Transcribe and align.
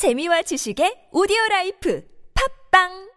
재미와 0.00 0.40
지식의 0.40 1.10
audio 1.12 1.36
life 1.50 2.00
팟빵 2.72 3.10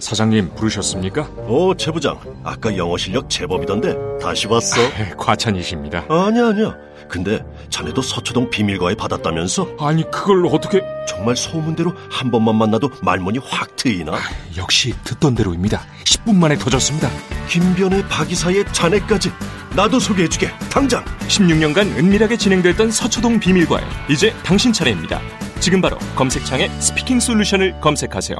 사장님 0.00 0.54
부르셨습니까? 0.54 1.22
오, 1.48 1.74
최 1.74 1.90
부장. 1.90 2.20
아까 2.44 2.76
영어 2.76 2.98
실력 2.98 3.30
제법이던데 3.30 3.96
다시 4.20 4.48
봤어? 4.48 4.76
과찬이십니다. 5.16 6.04
아니야, 6.10 6.48
아니야. 6.48 6.76
근데 7.08 7.42
자네도 7.70 8.02
서초동 8.02 8.50
비밀과외 8.50 8.96
받았다면서? 8.96 9.76
아니 9.80 10.02
그걸 10.10 10.44
어떻게... 10.44 10.82
정말 11.08 11.36
소문대로 11.36 11.94
한 12.10 12.30
번만 12.30 12.56
만나도 12.56 12.90
말문이 13.00 13.38
확 13.42 13.74
트이나? 13.76 14.18
역시 14.58 14.92
듣던 15.04 15.34
대로입니다. 15.34 15.86
10분 16.04 16.36
만에 16.36 16.58
터졌습니다. 16.58 17.08
김변에 17.48 18.08
박이사에 18.10 18.66
자네까지 18.74 19.30
나도 19.74 20.00
소개해주게. 20.00 20.50
당장. 20.70 21.02
16년간 21.28 21.96
은밀하게 21.96 22.36
진행됐던 22.36 22.90
서초동 22.90 23.40
비밀과에 23.40 23.82
이제 24.10 24.34
당신 24.44 24.70
차례입니다. 24.70 25.18
지금 25.62 25.80
바로 25.80 25.96
검색창에 26.16 26.68
스피킹 26.80 27.20
솔루션을 27.20 27.80
검색하세요. 27.80 28.36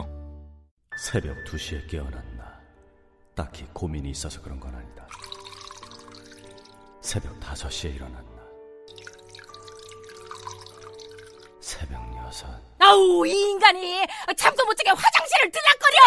새벽 0.98 1.36
2시에 1.44 1.88
깨어났나. 1.88 2.58
딱히 3.36 3.64
고민이 3.72 4.10
있어서 4.10 4.42
그런 4.42 4.58
건 4.58 4.74
아니다. 4.74 5.06
새벽 7.00 7.38
5시에 7.38 7.94
일어났나. 7.94 8.26
새벽 11.60 12.00
6. 12.12 12.44
아우 12.80 13.24
이 13.24 13.30
인간이 13.30 14.04
잠도 14.36 14.64
못 14.64 14.74
자게 14.74 14.90
화장실을 14.90 15.52
들락거려 15.52 15.98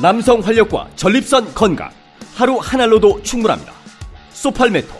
남성 0.00 0.38
활력과 0.38 0.88
전립선 0.94 1.52
건강 1.54 1.90
하루 2.36 2.58
한 2.58 2.80
알로도 2.80 3.24
충분합니다 3.24 3.72
소팔메토 4.30 4.94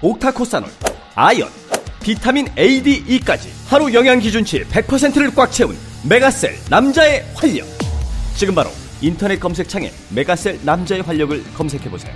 옥타코사놀 0.00 0.70
아연 1.16 1.48
비타민 2.02 2.46
A, 2.58 2.82
D, 2.82 3.04
E까지 3.06 3.50
하루 3.66 3.92
영양 3.92 4.18
기준치 4.18 4.64
100%를 4.64 5.34
꽉 5.34 5.50
채운 5.50 5.76
메가셀 6.08 6.54
남자의 6.70 7.24
활력 7.34 7.66
지금 8.36 8.54
바로 8.54 8.70
인터넷 9.00 9.38
검색창에 9.38 9.90
메가셀 10.14 10.60
남자의 10.64 11.02
활력을 11.02 11.42
검색해 11.54 11.90
보세요 11.90 12.14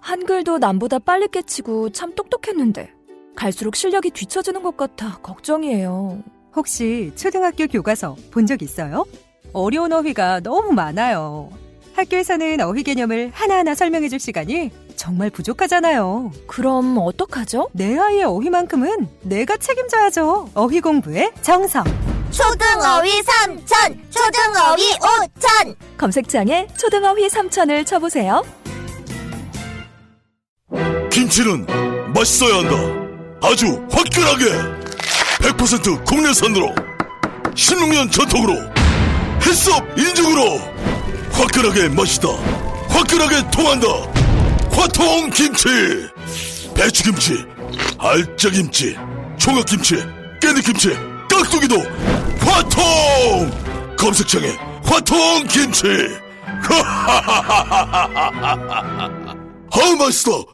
한글도 0.00 0.58
남보다 0.58 0.98
빨리 0.98 1.28
깨치고 1.28 1.90
참 1.90 2.14
똑똑했는데 2.14 2.90
갈수록 3.34 3.76
실력이 3.76 4.10
뒤처지는 4.10 4.62
것 4.62 4.76
같아 4.76 5.18
걱정이에요. 5.18 6.22
혹시 6.54 7.12
초등학교 7.16 7.66
교과서 7.66 8.16
본 8.30 8.46
적 8.46 8.62
있어요? 8.62 9.04
어려운 9.52 9.92
어휘가 9.92 10.40
너무 10.40 10.72
많아요. 10.72 11.50
학교에서는 11.94 12.60
어휘 12.60 12.82
개념을 12.82 13.30
하나하나 13.34 13.74
설명해 13.74 14.08
줄 14.08 14.18
시간이 14.20 14.70
정말 14.96 15.30
부족하잖아요. 15.30 16.32
그럼 16.46 16.96
어떡하죠? 16.98 17.68
내 17.72 17.96
아이의 17.98 18.24
어휘만큼은 18.24 19.08
내가 19.22 19.56
책임져야죠. 19.56 20.50
어휘 20.54 20.80
공부의 20.80 21.32
정성. 21.42 21.84
초등어휘 22.30 23.22
삼천 23.22 24.02
초등어휘 24.10 24.82
오천 24.94 25.76
검색창에 25.96 26.66
초등어휘 26.76 27.28
3천을 27.28 27.86
쳐보세요. 27.86 28.42
김치는 31.10 31.66
맛있어야 32.12 32.56
한다. 32.58 32.76
아주 33.42 33.66
화끈하게 33.90 34.44
100% 35.40 36.04
국내산으로 36.04 36.74
16년 37.54 38.10
전통으로 38.10 38.54
햇섭 39.46 39.82
인증으로 39.96 40.58
화끈하게 41.32 41.88
맛있다 41.90 42.28
화끈하게 42.88 43.50
통한다 43.50 43.86
화통 44.76 45.30
김치. 45.30 45.68
배추김치 46.74 47.44
알짜김치 47.98 48.94
총각김치 49.38 49.96
깨잎김치 50.42 50.90
깍두기도 51.30 51.76
화통! 52.40 53.50
검색창에 53.98 54.48
화통 54.84 55.46
김치. 55.48 55.86
하하하하하하하 56.68 58.28
아우 59.72 59.96
맛있어 59.96 60.44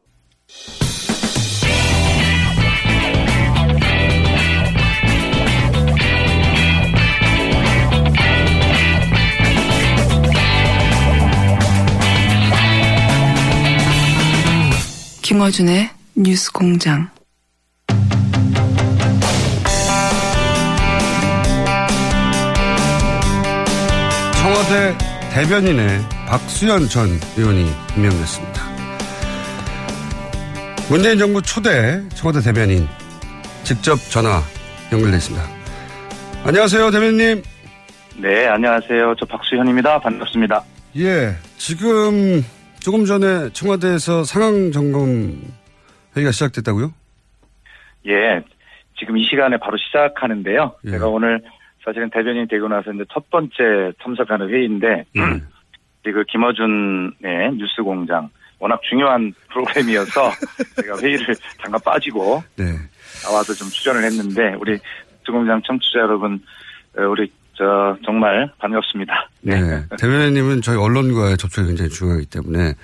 김어준의 15.33 15.89
뉴스 16.15 16.53
공장. 16.53 17.09
청와대 24.43 24.95
대변인의 25.33 26.01
박수현 26.29 26.87
전 26.91 27.09
의원이 27.39 27.67
임명됐습니다. 27.97 28.61
문재인 30.91 31.19
정부 31.19 31.41
초대 31.41 32.07
청와대 32.11 32.43
대변인 32.43 32.87
직접 33.65 33.97
전화 34.11 34.43
연결됐습니다. 34.93 35.47
안녕하세요, 36.45 36.91
대변인님. 36.91 37.43
네, 38.19 38.49
안녕하세요. 38.49 39.15
저 39.19 39.25
박수현입니다. 39.25 39.99
반갑습니다. 39.99 40.63
예, 40.99 41.35
지금 41.57 42.45
조금 42.83 43.05
전에 43.05 43.51
청와대에서 43.53 44.25
상황 44.25 44.73
점검 44.73 45.41
회의가 46.17 46.33
시작됐다고요? 46.33 46.93
예, 48.09 48.43
지금 48.99 49.17
이 49.17 49.25
시간에 49.25 49.57
바로 49.57 49.77
시작하는데요. 49.79 50.75
예. 50.87 50.91
제가 50.91 51.07
오늘 51.07 51.41
사실은 51.85 52.11
대변인이 52.11 52.49
되고 52.49 52.67
나서 52.67 52.93
이제 52.93 53.05
첫 53.13 53.31
번째 53.31 53.93
참석하는 54.03 54.49
회의인데, 54.49 55.05
예. 55.17 56.11
그 56.11 56.25
김어준의 56.25 57.55
뉴스 57.57 57.83
공장, 57.83 58.29
워낙 58.59 58.81
중요한 58.83 59.33
프로그램이어서 59.51 60.33
제가 60.83 60.99
회의를 60.99 61.37
잠깐 61.63 61.81
빠지고 61.85 62.43
네. 62.57 62.65
나와서 63.23 63.55
좀 63.55 63.69
출연을 63.69 64.03
했는데, 64.03 64.57
우리 64.59 64.73
뉴스 64.73 65.31
공장 65.31 65.63
청취자 65.63 66.01
여러분, 66.01 66.43
어, 66.99 67.03
우리 67.03 67.31
저 67.55 67.97
정말 68.05 68.51
반갑습니다. 68.59 69.29
네. 69.43 69.55
대변인님은 69.99 70.63
저희 70.63 70.77
언론과의 70.77 71.37
접촉이 71.37 71.69
굉장히 71.69 71.91
중요하기 71.91 72.27
때문에, 72.27 72.75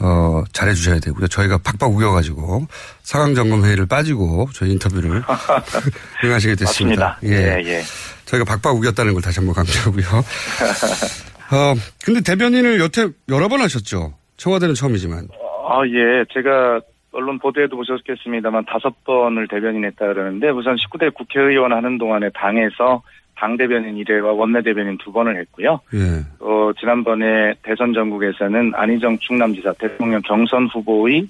어, 0.00 0.44
잘해주셔야 0.52 1.00
되고요. 1.00 1.26
저희가 1.28 1.58
팍팍 1.58 1.90
우겨가지고 1.90 2.66
상황 3.02 3.34
점검 3.34 3.64
회의를 3.64 3.86
빠지고 3.86 4.48
저희 4.52 4.72
인터뷰를 4.72 5.22
응하시게 6.24 6.54
됐습니다. 6.56 7.16
맞습니다. 7.20 7.36
예, 7.36 7.62
예. 7.64 7.82
저희가 8.26 8.44
박박 8.44 8.76
우겼다는 8.76 9.14
걸 9.14 9.22
다시 9.22 9.40
한번 9.40 9.54
강조하고요. 9.54 10.04
어, 11.52 11.74
근데 12.04 12.20
대변인을 12.20 12.80
여태 12.80 13.08
여러 13.28 13.48
번 13.48 13.60
하셨죠? 13.60 14.12
청와대는 14.36 14.74
처음이지만. 14.74 15.28
아, 15.68 15.80
예. 15.86 16.24
제가 16.34 16.80
언론 17.12 17.38
보도에도 17.38 17.76
보셨겠습니다만 17.76 18.66
다섯 18.66 18.92
번을 19.04 19.48
대변인 19.48 19.84
했다 19.86 20.06
그러는데 20.06 20.50
우선 20.50 20.76
19대 20.76 21.14
국회의원 21.14 21.72
하는 21.72 21.96
동안에 21.96 22.28
당에서 22.34 23.02
당 23.36 23.56
대변인 23.56 23.96
1회와 24.02 24.36
원내 24.38 24.62
대변인 24.62 24.96
두 24.98 25.12
번을 25.12 25.38
했고요. 25.40 25.80
예. 25.94 26.24
또 26.38 26.72
지난번에 26.80 27.54
대선 27.62 27.92
전국에서는 27.92 28.72
안희정 28.74 29.18
충남지사 29.18 29.74
대통령 29.74 30.22
경선 30.22 30.68
후보의 30.68 31.28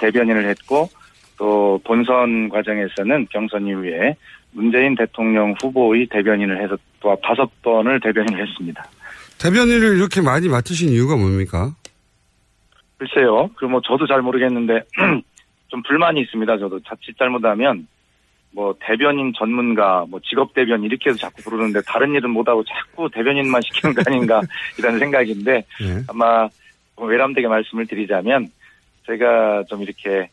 대변인을 0.00 0.48
했고 0.48 0.88
또 1.36 1.80
본선 1.84 2.48
과정에서는 2.48 3.26
경선 3.30 3.66
이후에 3.66 4.16
문재인 4.52 4.94
대통령 4.94 5.54
후보의 5.62 6.06
대변인을 6.06 6.62
해서 6.62 6.76
또 7.00 7.16
다섯 7.22 7.50
번을 7.62 8.00
대변인을 8.00 8.46
했습니다. 8.46 8.84
대변인을 9.38 9.96
이렇게 9.96 10.20
많이 10.20 10.48
맡으신 10.48 10.88
이유가 10.90 11.16
뭡니까? 11.16 11.74
글쎄요. 12.98 13.50
그 13.56 13.66
뭐 13.66 13.80
저도 13.82 14.06
잘 14.06 14.22
모르겠는데 14.22 14.82
좀 15.68 15.82
불만이 15.82 16.20
있습니다. 16.20 16.58
저도 16.58 16.80
자칫 16.80 17.16
잘못하면 17.18 17.86
뭐 18.52 18.74
대변인 18.80 19.32
전문가, 19.36 20.04
뭐 20.08 20.20
직업 20.20 20.52
대변 20.54 20.82
이렇게 20.82 21.10
해서 21.10 21.18
자꾸 21.18 21.42
부르는데 21.42 21.80
다른 21.86 22.14
일은 22.14 22.30
못하고 22.30 22.62
자꾸 22.64 23.08
대변인만 23.10 23.62
시키는 23.66 23.94
거 23.94 24.02
아닌가 24.06 24.40
이런 24.78 24.98
생각인데 24.98 25.52
예. 25.54 26.02
아마 26.08 26.48
뭐 26.94 27.06
외람되게 27.06 27.48
말씀을 27.48 27.86
드리자면 27.86 28.48
제가 29.06 29.64
좀 29.68 29.82
이렇게 29.82 30.28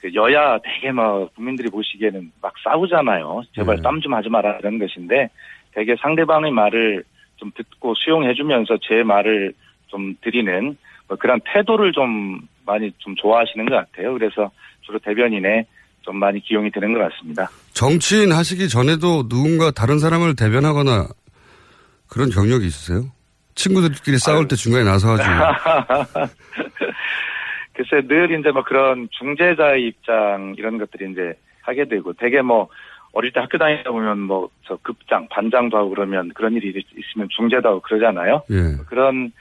그 0.00 0.14
여야 0.14 0.58
되게 0.58 0.92
막 0.92 1.34
국민들이 1.34 1.68
보시기에는 1.68 2.32
막 2.40 2.54
싸우잖아요. 2.64 3.42
제발 3.54 3.76
네. 3.76 3.82
땀좀 3.82 4.14
하지 4.14 4.28
마라 4.28 4.58
이런 4.60 4.78
것인데 4.78 5.28
되게 5.72 5.94
상대방의 5.96 6.50
말을 6.50 7.04
좀 7.36 7.50
듣고 7.54 7.94
수용해주면서 7.94 8.78
제 8.82 9.02
말을 9.02 9.52
좀 9.88 10.14
드리는 10.22 10.76
뭐 11.06 11.16
그런 11.16 11.40
태도를 11.44 11.92
좀 11.92 12.40
많이 12.64 12.92
좀 12.98 13.14
좋아하시는 13.16 13.64
것 13.66 13.74
같아요. 13.74 14.12
그래서 14.14 14.50
주로 14.82 14.98
대변인에 14.98 15.66
좀 16.02 16.16
많이 16.18 16.40
기용이 16.40 16.70
되는 16.70 16.92
것 16.94 17.00
같습니다. 17.10 17.48
정치인 17.72 18.32
하시기 18.32 18.68
전에도 18.68 19.28
누군가 19.28 19.70
다른 19.70 19.98
사람을 19.98 20.36
대변하거나 20.36 21.08
그런 22.08 22.30
경력이 22.30 22.66
있으세요? 22.66 23.04
친구들끼리 23.54 24.18
싸울 24.18 24.48
때 24.48 24.56
중간에 24.56 24.84
나서가지고. 24.84 25.28
글쎄 27.74 28.06
늘 28.08 28.38
이제 28.38 28.50
뭐 28.50 28.62
그런 28.64 29.08
중재자의 29.12 29.86
입장 29.86 30.54
이런 30.58 30.78
것들이 30.78 31.12
이제 31.12 31.34
하게 31.62 31.84
되고 31.86 32.12
되게 32.14 32.42
뭐 32.42 32.68
어릴 33.12 33.32
때 33.32 33.40
학교 33.40 33.56
다니다 33.58 33.90
보면 33.90 34.20
뭐 34.20 34.48
저 34.66 34.76
급장, 34.82 35.26
반장도 35.30 35.78
하고 35.78 35.88
그러면 35.88 36.30
그런 36.34 36.52
일이 36.52 36.68
있- 36.68 36.86
있으면 36.98 37.26
중재도 37.30 37.66
하고 37.70 37.80
그러잖아요. 37.80 38.42
예. 38.50 38.76
그런 38.86 39.32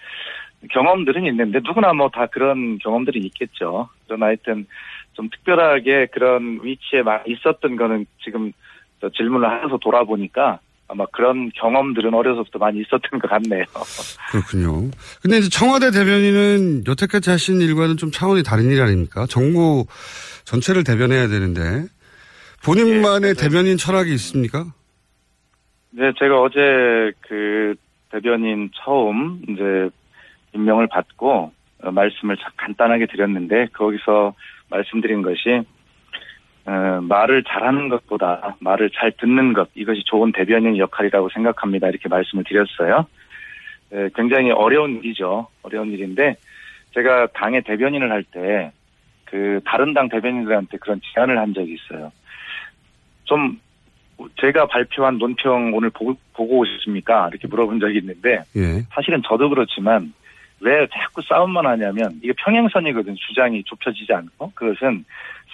경험들은 0.72 1.26
있는데 1.26 1.60
누구나 1.62 1.92
뭐 1.92 2.08
다 2.10 2.28
그런 2.28 2.78
경험들이 2.80 3.20
있겠죠. 3.26 3.90
그러나 4.08 4.28
하여튼 4.28 4.66
좀 5.18 5.30
특별하게 5.32 6.06
그런 6.14 6.60
위치에 6.64 7.02
있었던 7.26 7.76
거는 7.76 8.06
지금 8.24 8.52
저 9.02 9.10
질문을 9.10 9.50
하면서 9.50 9.78
돌아보니까 9.78 10.60
아마 10.88 11.06
그런 11.12 11.52
경험들은 11.56 12.14
어려서부터 12.14 12.60
많이 12.60 12.80
있었던 12.82 13.20
것 13.20 13.28
같네요. 13.30 13.64
그렇군요. 14.32 14.90
근데 15.22 15.40
이제 15.40 15.50
청와대 15.50 15.90
대변인은 15.92 16.84
여태까지 16.88 17.32
하신 17.32 17.60
일과는 17.62 17.98
좀 17.98 18.12
차원이 18.12 18.44
다른 18.44 18.72
일 18.72 18.80
아닙니까? 18.82 19.26
정부 19.28 19.86
전체를 20.46 20.84
대변해야 20.84 21.28
되는데 21.28 21.88
본인만의 22.64 23.34
대변인 23.34 23.76
철학이 23.78 24.14
있습니까? 24.14 24.66
네, 25.90 26.12
제가 26.20 26.40
어제 26.42 27.12
그 27.22 27.74
대변인 28.12 28.70
처음 28.76 29.42
이제 29.50 29.90
임명을 30.54 30.88
받고 30.88 31.52
어, 31.84 31.92
말씀을 31.92 32.38
자- 32.38 32.50
간단하게 32.56 33.08
드렸는데 33.08 33.68
거기서 33.74 34.34
말씀드린 34.70 35.22
것이 35.22 35.62
어, 36.66 37.00
말을 37.02 37.44
잘하는 37.44 37.90
것보다 37.90 38.56
말을 38.60 38.90
잘 38.92 39.12
듣는 39.12 39.54
것 39.54 39.70
이것이 39.76 40.04
좋은 40.06 40.32
대변인 40.32 40.78
역할이라고 40.78 41.30
생각합니다. 41.30 41.88
이렇게 41.88 42.10
말씀을 42.10 42.44
드렸어요. 42.44 43.06
네, 43.90 44.10
굉장히 44.16 44.52
어려운 44.52 44.98
일이죠. 44.98 45.48
어려운 45.62 45.92
일인데 45.92 46.36
제가 46.94 47.28
당의 47.28 47.62
대변인을 47.64 48.12
할 48.12 48.24
때 48.24 48.72
그 49.30 49.60
다른 49.66 49.94
당 49.94 50.10
대변인들한테 50.10 50.78
그런 50.78 51.02
제안을 51.14 51.38
한 51.38 51.54
적이 51.54 51.74
있어요. 51.76 52.12
좀 53.26 53.60
제가 54.40 54.68
발표한 54.68 55.18
논평 55.18 55.74
오늘 55.76 55.90
보고, 55.90 56.16
보고 56.34 56.60
오셨습니까? 56.60 57.28
이렇게 57.30 57.48
물어본 57.48 57.80
적이 57.80 58.00
있는데 58.00 58.44
예. 58.56 58.82
사실은 58.90 59.22
저도 59.28 59.50
그렇지만 59.50 60.14
왜 60.60 60.88
자꾸 60.92 61.22
싸움만 61.22 61.66
하냐면 61.66 62.20
이게 62.24 62.34
평행선이거든 62.38 63.16
주장이 63.16 63.64
좁혀지지 63.64 64.12
않고 64.14 64.52
그것은 64.56 65.06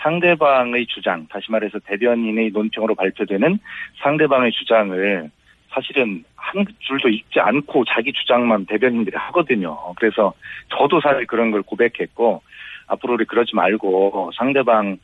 상대방의 0.02 0.88
주장 0.88 1.28
다시 1.28 1.52
말해서 1.52 1.80
대변인의 1.80 2.52
논평으로 2.52 2.96
발표되는 2.96 3.60
상대방의 4.02 4.52
주장을 4.52 5.30
사실은 5.70 6.24
한 6.36 6.66
줄도 6.80 7.10
읽지 7.10 7.40
않고 7.40 7.84
자기 7.86 8.14
주장만 8.14 8.66
대변인들이 8.66 9.16
하거든요. 9.18 9.78
그래서 9.96 10.34
저도 10.70 11.02
사실 11.02 11.26
그런 11.26 11.52
걸 11.52 11.64
고백했고 11.64 12.42
앞으로 12.88 13.14
우리 13.14 13.26
그러지 13.26 13.56
말고 13.56 14.32
상대방이 14.36 14.98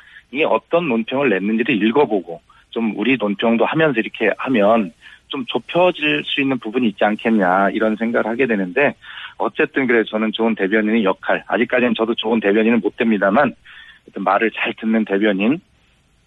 어떤 0.48 0.88
논평을 0.90 1.30
냈는지를 1.30 1.82
읽어보고 1.88 2.42
좀 2.70 2.94
우리 2.98 3.18
논평도 3.18 3.66
하면서 3.66 4.00
이렇게 4.00 4.32
하면 4.38 4.94
좀 5.30 5.46
좁혀질 5.48 6.24
수 6.26 6.42
있는 6.42 6.60
부분이 6.60 6.88
있지 6.90 7.04
않겠냐 7.04 7.70
이런 7.72 7.96
생각을 7.96 8.28
하게 8.28 8.46
되는데 8.46 8.96
어쨌든 9.38 9.88
그래 9.88 10.04
저는 10.08 10.32
좋은 10.34 10.56
대변인의 10.56 11.04
역할 11.04 11.44
아직까지는 11.48 11.94
저도 11.96 12.14
좋은 12.16 12.40
대변인은 12.40 12.82
못 12.82 12.98
됩니다만 12.98 13.56
말을 14.16 14.52
잘 14.52 14.74
듣는 14.80 15.06
대변인 15.06 15.60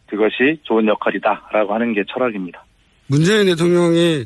그것이 0.06 0.60
좋은 0.62 0.86
역할이다라고 0.86 1.74
하는 1.74 1.92
게 1.94 2.04
철학입니다. 2.06 2.64
문재인 3.08 3.46
대통령이 3.46 4.24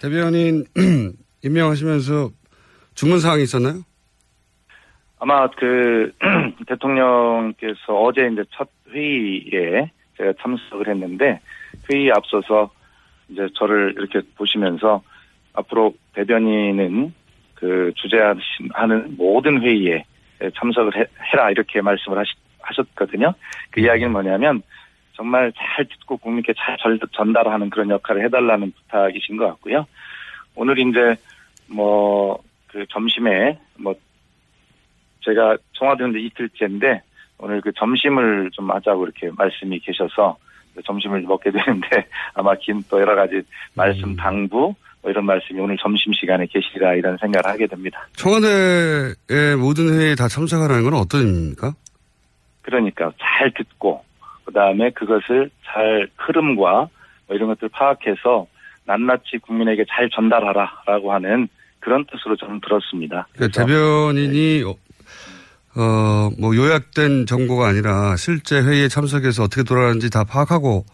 대변인 0.00 0.64
임명하시면서 1.44 2.30
주문 2.94 3.18
사항이 3.18 3.42
있었나요? 3.42 3.82
아마 5.18 5.48
그 5.48 6.12
대통령께서 6.66 7.94
어제 7.94 8.28
이제 8.32 8.44
첫 8.52 8.68
회의에 8.92 9.90
제가 10.16 10.32
참석을 10.40 10.88
했는데 10.88 11.40
회의에 11.90 12.10
앞서서 12.14 12.70
이제 13.28 13.48
저를 13.54 13.94
이렇게 13.96 14.20
보시면서 14.36 15.02
앞으로 15.54 15.94
대변인은 16.14 17.14
그 17.54 17.92
주재하는 17.96 19.16
모든 19.16 19.62
회의에 19.62 20.04
참석을 20.54 20.96
해, 20.96 21.06
라 21.36 21.50
이렇게 21.50 21.80
말씀을 21.80 22.18
하시, 22.18 22.32
하셨거든요. 22.60 23.32
그 23.70 23.80
이야기는 23.80 24.12
뭐냐면 24.12 24.62
정말 25.14 25.52
잘 25.56 25.86
듣고 25.86 26.18
국민께 26.18 26.52
잘 26.56 26.76
전- 26.78 26.98
전달하는 27.12 27.70
그런 27.70 27.88
역할을 27.90 28.24
해달라는 28.24 28.72
부탁이신 28.72 29.36
것 29.38 29.46
같고요. 29.46 29.86
오늘 30.54 30.78
이제 30.78 31.16
뭐 31.68 32.46
그 32.76 32.84
점심에 32.90 33.58
뭐 33.78 33.94
제가 35.24 35.56
청와대 35.72 36.04
온지 36.04 36.20
이틀째인데 36.26 37.00
오늘 37.38 37.62
그 37.62 37.72
점심을 37.72 38.50
좀 38.52 38.70
하자고 38.70 39.04
이렇게 39.04 39.30
말씀이 39.34 39.78
계셔서 39.80 40.36
점심을 40.84 41.22
먹게 41.22 41.50
되는데 41.50 42.06
아마 42.34 42.54
긴또 42.54 43.00
여러 43.00 43.14
가지 43.14 43.42
말씀 43.74 44.16
당부 44.16 44.74
뭐 45.02 45.10
이런 45.10 45.24
말씀이 45.24 45.60
오늘 45.60 45.76
점심 45.80 46.12
시간에 46.12 46.46
계시리라 46.46 46.94
이런 46.94 47.16
생각을 47.18 47.46
하게 47.46 47.66
됩니다. 47.66 48.06
청와대의 48.14 49.56
모든 49.56 49.96
회의에 49.96 50.14
다 50.14 50.28
참석하라는 50.28 50.82
건 50.84 50.94
어떤 50.94 51.20
의미입니까? 51.20 51.74
그러니까 52.62 53.12
잘 53.20 53.52
듣고 53.52 54.04
그 54.44 54.52
다음에 54.52 54.90
그것을 54.90 55.50
잘 55.64 56.08
흐름과 56.16 56.88
뭐 57.26 57.36
이런 57.36 57.48
것들 57.48 57.68
파악해서 57.68 58.46
낱낱이 58.84 59.38
국민에게 59.42 59.84
잘 59.88 60.08
전달하라라고 60.10 61.12
하는 61.12 61.48
그런 61.80 62.04
뜻으로 62.06 62.36
저는 62.36 62.60
들었습니다. 62.60 63.28
그러니까 63.34 63.60
대변인이 63.64 64.64
어, 64.64 64.74
어, 65.76 66.30
뭐 66.40 66.56
요약된 66.56 67.26
정보가 67.26 67.68
아니라 67.68 68.16
실제 68.16 68.60
회의에 68.60 68.88
참석해서 68.88 69.42
어떻게 69.44 69.62
돌아가는지 69.62 70.10
다 70.10 70.24
파악하고 70.24 70.84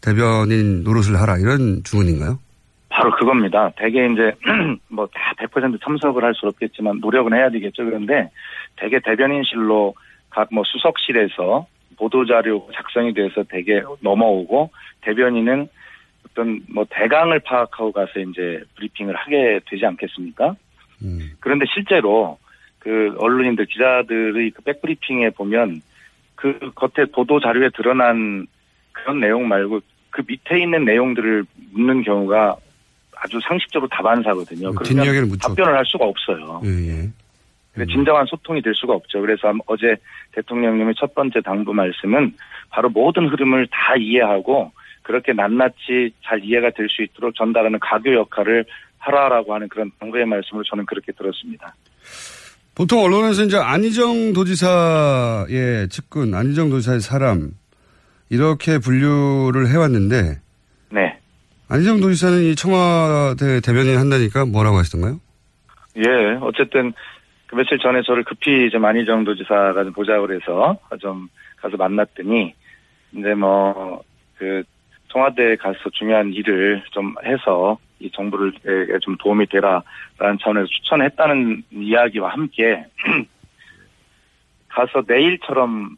대변인 0.00 0.82
노릇을 0.82 1.20
하라 1.20 1.38
이런 1.38 1.82
주문인가요? 1.84 2.38
바로 2.88 3.10
그겁니다. 3.12 3.70
대개 3.76 4.06
이제 4.06 4.32
뭐 4.88 5.06
다 5.06 5.34
100% 5.38 5.80
참석을 5.84 6.24
할 6.24 6.34
수 6.34 6.46
없겠지만 6.46 6.98
노력은 7.00 7.34
해야 7.34 7.50
되겠죠. 7.50 7.84
그런데 7.84 8.30
대개 8.76 8.98
대변인실로 9.00 9.94
각 10.30 10.48
뭐 10.52 10.64
수석실에서 10.66 11.66
보도자료 11.96 12.68
작성이 12.74 13.14
돼서 13.14 13.42
대개 13.48 13.80
넘어오고 14.00 14.70
대변인은 15.02 15.68
어떤 16.28 16.60
뭐 16.68 16.84
대강을 16.90 17.40
파악하고 17.40 17.92
가서 17.92 18.20
이제 18.20 18.62
브리핑을 18.76 19.14
하게 19.14 19.60
되지 19.70 19.86
않겠습니까? 19.86 20.54
음. 21.02 21.30
그런데 21.40 21.64
실제로 21.72 22.38
그 22.86 23.16
언론인들 23.18 23.66
기자들의 23.66 24.52
그 24.52 24.62
백브리핑에 24.62 25.30
보면 25.30 25.82
그 26.36 26.70
겉에 26.76 27.06
보도 27.06 27.40
자료에 27.40 27.70
드러난 27.74 28.46
그런 28.92 29.18
내용 29.18 29.48
말고 29.48 29.80
그 30.10 30.22
밑에 30.24 30.60
있는 30.60 30.84
내용들을 30.84 31.44
묻는 31.72 32.04
경우가 32.04 32.54
아주 33.16 33.40
상식적으로 33.42 33.88
다반사거든요. 33.88 34.68
뭐 34.68 34.76
그러면. 34.76 34.86
답변을 35.36 35.76
할 35.76 35.84
수가 35.84 36.04
없어요. 36.04 36.62
예, 36.64 36.68
예. 36.68 37.10
근데 37.74 37.92
진정한 37.92 38.24
소통이 38.26 38.62
될 38.62 38.72
수가 38.76 38.94
없죠. 38.94 39.20
그래서 39.20 39.52
어제 39.66 39.96
대통령님의 40.32 40.94
첫 40.96 41.12
번째 41.12 41.40
당부 41.40 41.74
말씀은 41.74 42.34
바로 42.70 42.88
모든 42.88 43.26
흐름을 43.26 43.66
다 43.72 43.96
이해하고 43.96 44.70
그렇게 45.02 45.32
낱낱이 45.32 46.12
잘 46.22 46.44
이해가 46.44 46.70
될 46.70 46.88
수 46.88 47.02
있도록 47.02 47.34
전달하는 47.34 47.80
가교 47.80 48.14
역할을 48.14 48.64
하라라고 48.98 49.54
하는 49.54 49.68
그런 49.68 49.90
당부의 49.98 50.24
말씀을 50.26 50.62
저는 50.70 50.86
그렇게 50.86 51.10
들었습니다. 51.10 51.74
보통 52.76 53.02
언론에서 53.02 53.44
이제 53.44 53.56
안희정 53.56 54.32
도지사의 54.32 55.88
측근, 55.88 56.34
안희정 56.34 56.70
도지사의 56.70 57.00
사람 57.00 57.50
이렇게 58.30 58.78
분류를 58.78 59.68
해왔는데 59.68 60.40
네. 60.90 61.18
안희정 61.68 62.00
도지사는 62.00 62.42
이 62.42 62.54
청와대 62.54 63.60
대변인 63.60 63.98
한다니까 63.98 64.44
뭐라고 64.44 64.76
하시던가요? 64.76 65.18
예, 65.96 66.38
어쨌든 66.42 66.92
그 67.46 67.56
며칠 67.56 67.78
전에 67.78 68.02
저를 68.02 68.24
급히 68.24 68.68
좀 68.70 68.84
안희정 68.84 69.24
도지사가 69.24 69.82
좀 69.84 69.92
보자고 69.92 70.26
그래서 70.26 70.78
좀 71.00 71.28
가서 71.56 71.76
만났더니 71.76 72.54
이제 73.12 73.34
뭐 73.34 74.02
그 74.38 74.62
청와대에 75.08 75.56
가서 75.56 75.78
중요한 75.92 76.32
일을 76.32 76.82
좀 76.90 77.14
해서 77.24 77.78
이 77.98 78.10
정부를 78.10 78.52
에좀 78.94 79.16
도움이 79.18 79.46
되라라는 79.46 80.38
차원에서 80.42 80.66
추천했다는 80.66 81.64
이야기와 81.72 82.30
함께 82.30 82.84
가서 84.68 85.02
내일처럼 85.06 85.96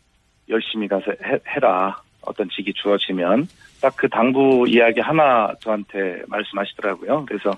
열심히 0.48 0.86
가서 0.86 1.12
해, 1.24 1.38
해라 1.48 2.00
어떤 2.22 2.48
직이 2.50 2.72
주어지면 2.74 3.48
딱 3.80 3.94
그 3.96 4.08
당부 4.08 4.64
이야기 4.68 5.00
하나 5.00 5.52
저한테 5.60 6.22
말씀하시더라고요. 6.28 7.24
그래서 7.26 7.50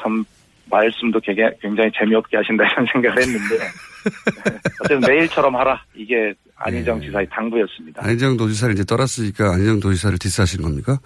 참 0.00 0.24
말씀도 0.70 1.20
굉장히 1.20 1.90
재미없게 1.98 2.36
하신다 2.36 2.64
이런 2.64 2.86
생각을 2.92 3.22
했는데 3.22 3.56
어쨌든 4.84 5.00
내일처럼 5.00 5.56
하라 5.56 5.82
이게 5.94 6.34
안희정 6.56 7.00
네. 7.00 7.06
지사의 7.06 7.26
당부였습니다. 7.30 8.04
안희정 8.04 8.36
도지사를 8.36 8.74
이제 8.74 8.84
떠났으니까 8.84 9.54
안희정 9.54 9.80
도지사를 9.80 10.18
디스하시는 10.18 10.62
겁니까? 10.62 10.98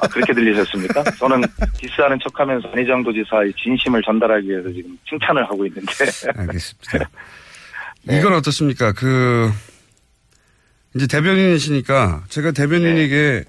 아, 0.00 0.08
그렇게 0.08 0.32
들리셨습니까? 0.32 1.04
저는 1.18 1.42
디스하는 1.78 2.18
척하면서 2.22 2.68
안희정 2.72 3.02
도지사의 3.02 3.52
진심을 3.54 4.02
전달하기 4.02 4.48
위해서 4.48 4.68
지금 4.72 4.98
칭찬을 5.08 5.44
하고 5.44 5.66
있는데 5.66 5.92
알겠습니다. 6.36 7.10
이건 8.10 8.32
어떻습니까? 8.34 8.92
그 8.92 9.50
이제 10.94 11.06
대변인이시니까 11.06 12.24
제가 12.28 12.52
대변인에게 12.52 13.44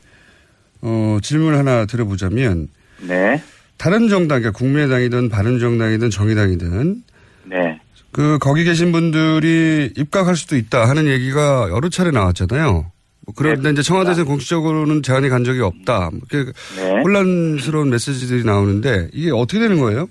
어, 0.81 1.17
질문 1.21 1.55
하나 1.55 1.86
드려보자면 1.86 2.67
네. 3.01 3.41
다른 3.77 4.09
정당, 4.09 4.41
그러니까 4.41 4.57
국민의당이든 4.57 5.29
바른정당이든 5.29 6.09
정의당이든 6.09 7.03
네. 7.45 7.79
그 8.12 8.38
거기 8.39 8.63
계신 8.63 8.91
분들이 8.91 9.91
입각할 9.95 10.36
수도 10.36 10.57
있다 10.57 10.89
하는 10.89 11.07
얘기가 11.07 11.69
여러 11.69 11.89
차례 11.89 12.12
나왔잖아요. 12.12 12.91
뭐 13.29 13.33
그런데 13.38 13.62
네, 13.62 13.69
이제 13.71 13.81
청와대에서 13.81 14.25
공식적으로는 14.25 15.03
제안이 15.03 15.29
간 15.29 15.43
적이 15.43 15.62
없다. 15.62 16.09
뭐 16.12 16.19
이렇게 16.31 16.51
네. 16.77 17.01
혼란스러운 17.01 17.89
메시지들이 17.89 18.43
나오는데 18.43 19.09
이게 19.13 19.31
어떻게 19.31 19.59
되는 19.59 19.79
거예요? 19.79 20.07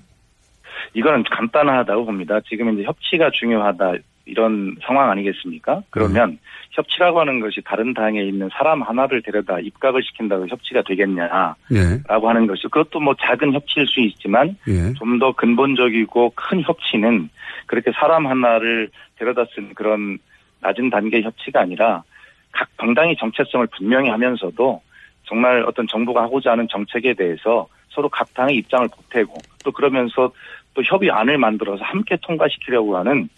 이거는 0.93 1.23
간단하다고 1.29 2.05
봅니다. 2.05 2.39
지금 2.47 2.73
이제 2.73 2.83
협치가 2.83 3.29
중요하다 3.31 3.93
이런 4.25 4.75
상황 4.85 5.09
아니겠습니까? 5.11 5.81
그러면 5.89 6.37
협치라고 6.71 7.19
하는 7.19 7.39
것이 7.39 7.61
다른 7.65 7.93
당에 7.93 8.23
있는 8.23 8.49
사람 8.53 8.81
하나를 8.81 9.21
데려다 9.21 9.59
입각을 9.59 10.01
시킨다고 10.03 10.47
협치가 10.47 10.81
되겠냐라고 10.83 11.55
네. 11.69 12.01
하는 12.07 12.47
것이 12.47 12.63
그것도 12.63 12.99
뭐 12.99 13.15
작은 13.19 13.53
협치일 13.53 13.87
수 13.87 13.99
있지만 14.01 14.55
예. 14.67 14.93
좀더 14.93 15.33
근본적이고 15.33 16.33
큰 16.35 16.61
협치는 16.61 17.29
그렇게 17.65 17.91
사람 17.99 18.27
하나를 18.27 18.89
데려다 19.17 19.45
쓴 19.53 19.73
그런 19.73 20.19
낮은 20.61 20.89
단계의 20.89 21.23
협치가 21.23 21.61
아니라 21.61 22.03
각 22.51 22.67
당당의 22.77 23.15
정체성을 23.17 23.67
분명히 23.77 24.09
하면서도 24.09 24.81
정말 25.23 25.63
어떤 25.63 25.87
정부가 25.87 26.23
하고자 26.23 26.51
하는 26.51 26.67
정책에 26.67 27.13
대해서 27.13 27.67
서로 27.89 28.09
각 28.09 28.33
당의 28.33 28.55
입장을 28.57 28.87
보태고 28.87 29.37
또 29.63 29.71
그러면서 29.71 30.31
또 30.73 30.81
협의안을 30.83 31.37
만들어서 31.37 31.83
함께 31.83 32.17
통과시키려고 32.21 32.97
하는 32.97 33.29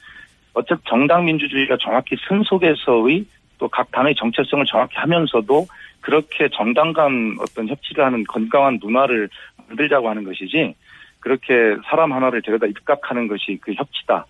어쨌든 0.54 0.84
정당 0.88 1.26
민주주의가 1.26 1.78
정확히 1.80 2.16
쓴 2.28 2.44
속에서의 2.44 3.26
또 3.58 3.68
각 3.70 3.92
당의 3.92 4.16
정체성을 4.16 4.66
정확히 4.66 4.98
하면서도 4.98 5.68
그렇게 6.02 6.50
정당 6.52 6.94
간 6.94 7.38
어떤 7.40 7.68
협치를 7.68 8.04
하는 8.04 8.24
건강한 8.24 8.80
문화를 8.82 9.30
만들자고 9.68 10.10
하는 10.10 10.24
것이지 10.24 10.74
그렇게 11.20 11.78
사람 11.86 12.12
하나를 12.12 12.42
데려다 12.42 12.66
입각하는 12.66 13.28
것이 13.28 13.60
그 13.62 13.72
협치다. 13.74 14.26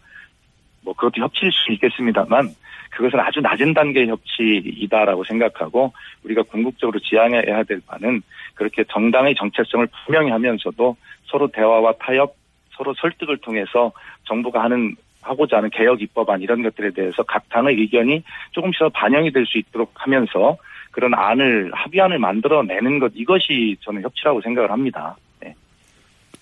뭐 0.83 0.93
그것도 0.93 1.21
협치일 1.23 1.51
수 1.53 1.71
있겠습니다만 1.71 2.49
그것은 2.91 3.19
아주 3.19 3.39
낮은 3.39 3.73
단계의 3.73 4.09
협치이다라고 4.09 5.23
생각하고 5.23 5.93
우리가 6.23 6.43
궁극적으로 6.43 6.99
지향해야 6.99 7.63
될 7.63 7.81
바는 7.87 8.21
그렇게 8.53 8.83
정당의 8.89 9.35
정체성을 9.35 9.87
분명히 10.05 10.29
하면서도 10.29 10.95
서로 11.25 11.47
대화와 11.47 11.93
타협, 11.99 12.35
서로 12.77 12.93
설득을 12.99 13.37
통해서 13.37 13.91
정부가 14.25 14.63
하는 14.63 14.95
하고자 15.21 15.57
하는 15.57 15.69
개혁 15.69 16.01
입법안 16.01 16.41
이런 16.41 16.63
것들에 16.63 16.91
대해서 16.91 17.23
각 17.23 17.47
당의 17.49 17.75
의견이 17.79 18.23
조금씩 18.51 18.79
더 18.79 18.89
반영이 18.89 19.31
될 19.31 19.45
수 19.45 19.57
있도록 19.57 19.91
하면서 19.95 20.57
그런 20.91 21.13
안을 21.13 21.71
합의안을 21.73 22.19
만들어내는 22.19 22.99
것 22.99 23.11
이것이 23.15 23.77
저는 23.81 24.01
협치라고 24.03 24.41
생각을 24.41 24.71
합니다. 24.71 25.15
네. 25.39 25.53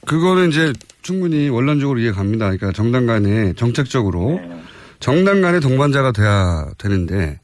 그거는 0.08 0.50
이제 0.50 0.74
충분히 1.01 1.50
원론적으로 1.50 2.00
이해 2.00 2.12
갑니다. 2.12 2.46
그러니까 2.46 2.72
정당 2.72 3.06
간에 3.06 3.53
정책적으로 3.53 4.39
네. 4.41 4.50
정당 5.00 5.41
간의 5.41 5.62
동반자가 5.62 6.12
돼야 6.12 6.68
되는데 6.77 7.39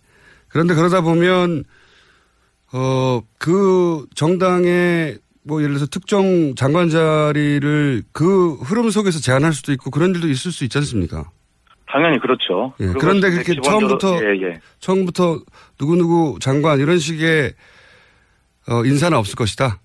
그런데 0.47 0.73
그러다 0.75 1.01
보면 1.01 1.63
어 2.73 3.21
그 3.37 4.05
정당의 4.15 5.19
뭐 5.43 5.61
예를 5.61 5.75
들어서 5.75 5.85
특정 5.87 6.55
장관 6.55 6.89
자리를 6.89 8.03
그 8.11 8.53
흐름 8.55 8.89
속에서 8.89 9.19
제안할 9.19 9.53
수도 9.53 9.71
있고 9.73 9.91
그런 9.91 10.15
일도 10.15 10.27
있을 10.27 10.51
수 10.51 10.63
있지 10.63 10.77
않습니까? 10.79 11.29
당연히 11.87 12.19
그렇죠. 12.19 12.73
예, 12.79 12.87
그런데 12.99 13.29
그렇게 13.29 13.53
기본적으로- 13.53 13.99
처음부터 13.99 14.15
예, 14.25 14.41
예. 14.49 14.59
처음부터 14.79 15.41
누구 15.77 15.95
누구 15.95 16.37
장관 16.41 16.79
이런 16.79 16.97
식의 16.97 17.53
어, 18.67 18.83
인사는 18.83 19.15
없을 19.15 19.35
것이다. 19.35 19.79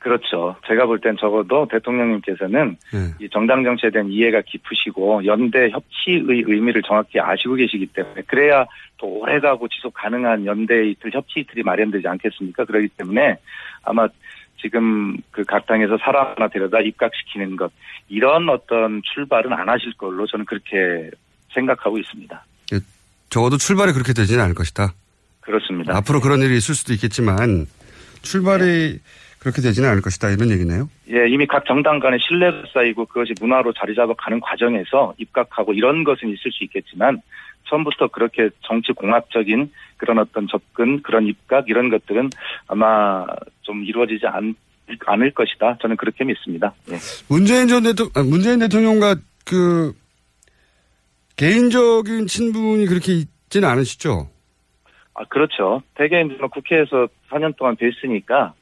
그렇죠. 0.00 0.56
제가 0.66 0.86
볼 0.86 0.98
땐 0.98 1.14
적어도 1.20 1.68
대통령님께서는 1.70 2.76
예. 2.94 3.24
이 3.24 3.28
정당 3.28 3.62
정치에 3.62 3.90
대한 3.90 4.08
이해가 4.10 4.40
깊으시고 4.46 5.26
연대 5.26 5.68
협치의 5.70 6.24
의미를 6.46 6.82
정확히 6.82 7.20
아시고 7.20 7.54
계시기 7.54 7.86
때문에 7.86 8.22
그래야 8.26 8.64
또 8.96 9.06
오래가고 9.20 9.68
지속 9.68 9.92
가능한 9.94 10.46
연대 10.46 10.88
이틀 10.88 11.10
협치 11.12 11.40
이틀이 11.40 11.62
마련되지 11.62 12.08
않겠습니까? 12.08 12.64
그렇기 12.64 12.88
때문에 12.96 13.36
아마 13.82 14.08
지금 14.62 15.16
그 15.30 15.44
각 15.44 15.66
당에서 15.66 15.98
사람 15.98 16.28
하나 16.34 16.48
데려다 16.48 16.80
입각시키는 16.80 17.56
것 17.56 17.70
이런 18.08 18.48
어떤 18.48 19.02
출발은 19.14 19.52
안 19.52 19.68
하실 19.68 19.92
걸로 19.98 20.26
저는 20.26 20.46
그렇게 20.46 21.10
생각하고 21.52 21.98
있습니다. 21.98 22.42
적어도 23.28 23.58
출발이 23.58 23.92
그렇게 23.92 24.12
되지는 24.14 24.42
않을 24.44 24.54
것이다. 24.54 24.92
그렇습니다. 25.40 25.94
앞으로 25.96 26.20
그런 26.20 26.40
일이 26.40 26.56
있을 26.56 26.74
수도 26.74 26.92
있겠지만 26.94 27.66
출발이 28.22 28.98
그렇게 29.40 29.62
되지는 29.62 29.88
않을 29.88 30.02
것이다 30.02 30.30
이런 30.30 30.50
얘기네요. 30.50 30.88
예, 31.10 31.26
이미 31.28 31.46
각 31.46 31.64
정당 31.64 31.98
간에 31.98 32.18
신뢰가 32.20 32.64
쌓이고 32.72 33.06
그것이 33.06 33.32
문화로 33.40 33.72
자리 33.72 33.94
잡아가는 33.94 34.38
과정에서 34.40 35.14
입각하고 35.18 35.72
이런 35.72 36.04
것은 36.04 36.28
있을 36.28 36.52
수 36.52 36.62
있겠지만 36.64 37.22
처음부터 37.68 38.08
그렇게 38.08 38.50
정치 38.62 38.92
공학적인 38.92 39.72
그런 39.96 40.18
어떤 40.18 40.46
접근, 40.48 41.02
그런 41.02 41.26
입각 41.26 41.68
이런 41.68 41.88
것들은 41.88 42.30
아마 42.66 43.26
좀 43.62 43.84
이루어지지 43.84 44.26
않, 44.26 44.54
않을 45.06 45.30
것이다. 45.32 45.78
저는 45.80 45.96
그렇게 45.96 46.24
믿습니다. 46.24 46.74
예. 46.90 46.96
문재인 47.28 47.68
전 47.68 47.82
대통령, 47.82 48.12
아, 48.14 48.22
문재인 48.22 48.58
대통령과 48.58 49.16
그 49.46 49.94
개인적인 51.36 52.26
친분이 52.26 52.86
그렇게 52.86 53.12
있지는 53.14 53.68
않으시죠? 53.68 54.28
아, 55.14 55.24
그렇죠. 55.24 55.82
대개 55.94 56.22
국회에서 56.22 57.08
4년 57.30 57.56
동안 57.56 57.76
뵀으니까, 57.76 58.52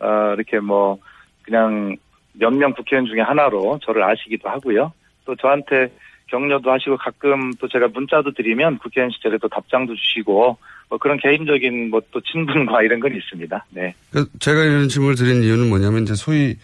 어, 0.00 0.34
이렇게 0.34 0.58
뭐, 0.60 0.98
그냥 1.42 1.96
몇 2.34 2.50
명 2.52 2.72
국회의원 2.72 3.06
중에 3.06 3.20
하나로 3.20 3.80
저를 3.84 4.02
아시기도 4.04 4.48
하고요. 4.48 4.92
또 5.24 5.34
저한테 5.36 5.88
격려도 6.28 6.70
하시고 6.70 6.96
가끔 6.98 7.52
또 7.54 7.66
제가 7.68 7.88
문자도 7.88 8.32
드리면 8.32 8.78
국회의원 8.78 9.10
시절에 9.10 9.38
또 9.38 9.48
답장도 9.48 9.94
주시고, 9.96 10.56
뭐 10.88 10.98
그런 10.98 11.18
개인적인 11.18 11.90
뭐 11.90 12.00
또 12.12 12.20
친분과 12.20 12.82
이런 12.84 13.00
건 13.00 13.14
있습니다. 13.14 13.66
네. 13.70 13.94
그래서 14.10 14.28
제가 14.38 14.62
이런 14.62 14.88
질문을 14.88 15.16
드린 15.16 15.42
이유는 15.42 15.68
뭐냐면 15.68 16.02
이제 16.04 16.14
소위 16.14 16.56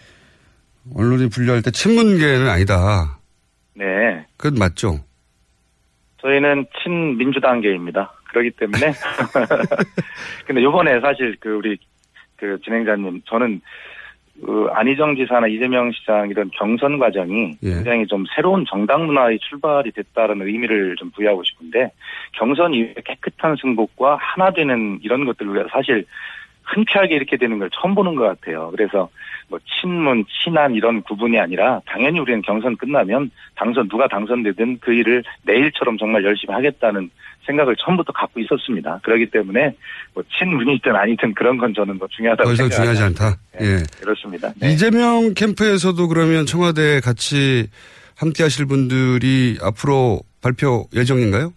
언론이 0.95 1.29
분류할 1.29 1.61
때 1.61 1.71
친문계는 1.71 2.47
아니다. 2.47 3.17
네. 3.73 4.25
그건 4.37 4.57
맞죠? 4.59 4.99
저희는 6.21 6.65
친민주당계입니다. 6.83 8.13
그렇기 8.29 8.51
때문에. 8.51 8.93
근데 10.47 10.63
요번에 10.63 10.99
사실 11.01 11.35
그 11.39 11.49
우리 11.49 11.77
그 12.37 12.59
진행자님, 12.63 13.21
저는 13.25 13.61
그 14.43 14.67
안희정 14.73 15.15
지사나 15.15 15.47
이재명 15.47 15.91
시장 15.91 16.29
이런 16.29 16.49
경선 16.53 16.99
과정이 16.99 17.55
예. 17.63 17.69
굉장히 17.69 18.05
좀 18.05 18.25
새로운 18.35 18.65
정당 18.67 19.05
문화의 19.05 19.39
출발이 19.39 19.91
됐다는 19.91 20.45
의미를 20.45 20.95
좀 20.97 21.09
부여하고 21.11 21.43
싶은데 21.43 21.91
경선 22.33 22.73
이후에 22.73 22.95
깨끗한 23.05 23.55
승복과 23.55 24.17
하나 24.19 24.51
되는 24.51 24.99
이런 25.01 25.25
것들 25.25 25.47
우리가 25.47 25.69
사실 25.71 26.05
흔쾌하게 26.65 27.15
이렇게 27.15 27.37
되는 27.37 27.59
걸 27.59 27.69
처음 27.71 27.95
보는 27.95 28.15
것 28.15 28.23
같아요. 28.23 28.71
그래서 28.75 29.09
뭐 29.47 29.59
친문, 29.79 30.25
친한 30.43 30.73
이런 30.73 31.01
구분이 31.03 31.39
아니라 31.39 31.81
당연히 31.85 32.19
우리는 32.19 32.41
경선 32.41 32.77
끝나면 32.77 33.29
당선 33.55 33.87
누가 33.87 34.07
당선되든 34.07 34.79
그 34.79 34.91
일을 34.93 35.23
내일처럼 35.43 35.97
정말 35.97 36.23
열심히 36.23 36.53
하겠다는 36.53 37.09
생각을 37.45 37.75
처음부터 37.77 38.11
갖고 38.11 38.39
있었습니다. 38.39 38.99
그렇기 39.03 39.27
때문에 39.27 39.75
뭐 40.15 40.23
친문이든 40.37 40.95
아니든 40.95 41.35
그런 41.35 41.57
건 41.57 41.73
저는 41.75 41.97
뭐 41.99 42.07
중요하다고 42.09 42.47
더 42.47 42.53
이상 42.53 42.69
생각하지 42.69 42.97
중요하지 42.97 43.21
않다. 43.21 43.37
예. 43.61 43.83
그렇습니다. 44.01 44.51
네. 44.59 44.73
이재명 44.73 45.33
캠프에서도 45.35 46.07
그러면 46.07 46.47
청와대에 46.47 47.01
같이 47.01 47.67
함께 48.17 48.43
하실 48.43 48.65
분들이 48.65 49.57
앞으로 49.61 50.21
발표 50.41 50.85
예정인가요? 50.95 51.53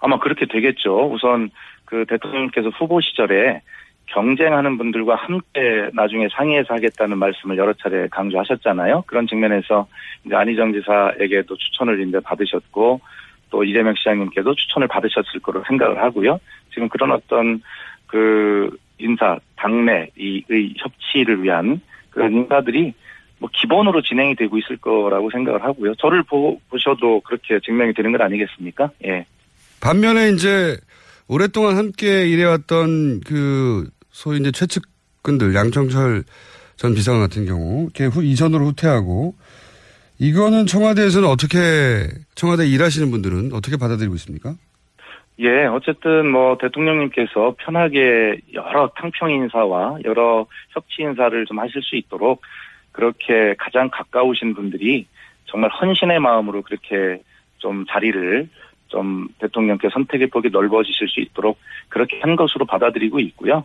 아마 0.00 0.18
그렇게 0.18 0.46
되겠죠. 0.46 1.12
우선 1.12 1.50
그 1.84 2.04
대통령께서 2.08 2.70
후보 2.70 3.00
시절에 3.00 3.60
경쟁하는 4.06 4.78
분들과 4.78 5.16
함께 5.16 5.90
나중에 5.92 6.28
상의해서 6.32 6.74
하겠다는 6.74 7.18
말씀을 7.18 7.56
여러 7.56 7.72
차례 7.74 8.06
강조하셨잖아요. 8.08 9.04
그런 9.06 9.26
측면에서 9.26 9.86
이제 10.24 10.34
안희정 10.34 10.72
지사에게도 10.72 11.56
추천을 11.56 12.06
이제 12.06 12.20
받으셨고 12.20 13.00
또 13.50 13.64
이재명 13.64 13.94
시장님께도 13.94 14.54
추천을 14.54 14.88
받으셨을 14.88 15.40
거로 15.40 15.62
생각을 15.66 16.02
하고요. 16.02 16.38
지금 16.72 16.88
그런 16.88 17.12
어떤 17.12 17.62
그 18.06 18.76
인사 18.98 19.38
당내 19.56 20.08
이의 20.16 20.74
협치를 20.76 21.42
위한 21.42 21.80
그런 22.10 22.32
인사들이 22.32 22.94
뭐 23.38 23.50
기본으로 23.52 24.02
진행이 24.02 24.36
되고 24.36 24.56
있을 24.58 24.76
거라고 24.76 25.30
생각을 25.30 25.62
하고요. 25.62 25.94
저를 25.96 26.22
보, 26.22 26.60
보셔도 26.70 27.20
그렇게 27.20 27.58
증명이 27.60 27.92
되는 27.94 28.12
것 28.12 28.20
아니겠습니까? 28.20 28.90
예. 29.04 29.26
반면에 29.80 30.30
이제 30.30 30.76
오랫동안 31.28 31.76
함께 31.76 32.28
일해왔던 32.28 33.20
그 33.20 33.88
소위 34.10 34.38
이제 34.38 34.52
최측근들 34.52 35.54
양청철 35.54 36.24
전 36.76 36.94
비서관 36.94 37.20
같은 37.20 37.46
경우 37.46 37.84
이렇게 37.84 38.06
후, 38.06 38.22
이전으로 38.22 38.66
후퇴하고 38.66 39.34
이거는 40.18 40.66
청와대에서는 40.66 41.28
어떻게 41.28 42.08
청와대 42.34 42.66
일하시는 42.66 43.10
분들은 43.10 43.52
어떻게 43.52 43.76
받아들이고 43.76 44.14
있습니까? 44.16 44.54
예, 45.40 45.64
어쨌든 45.64 46.30
뭐 46.30 46.56
대통령님께서 46.60 47.56
편하게 47.58 48.38
여러 48.52 48.88
탕평 48.96 49.30
인사와 49.30 49.98
여러 50.04 50.46
협치 50.70 51.02
인사를 51.02 51.44
좀 51.46 51.58
하실 51.58 51.82
수 51.82 51.96
있도록 51.96 52.42
그렇게 52.92 53.54
가장 53.58 53.90
가까우신 53.90 54.54
분들이 54.54 55.06
정말 55.46 55.70
헌신의 55.70 56.20
마음으로 56.20 56.62
그렇게 56.62 57.20
좀 57.58 57.84
자리를 57.90 58.48
좀 58.94 59.28
대통령께 59.40 59.88
선택의 59.92 60.28
폭이 60.28 60.50
넓어지실 60.50 61.08
수 61.08 61.20
있도록 61.20 61.58
그렇게 61.88 62.20
한 62.22 62.36
것으로 62.36 62.64
받아들이고 62.64 63.18
있고요. 63.18 63.64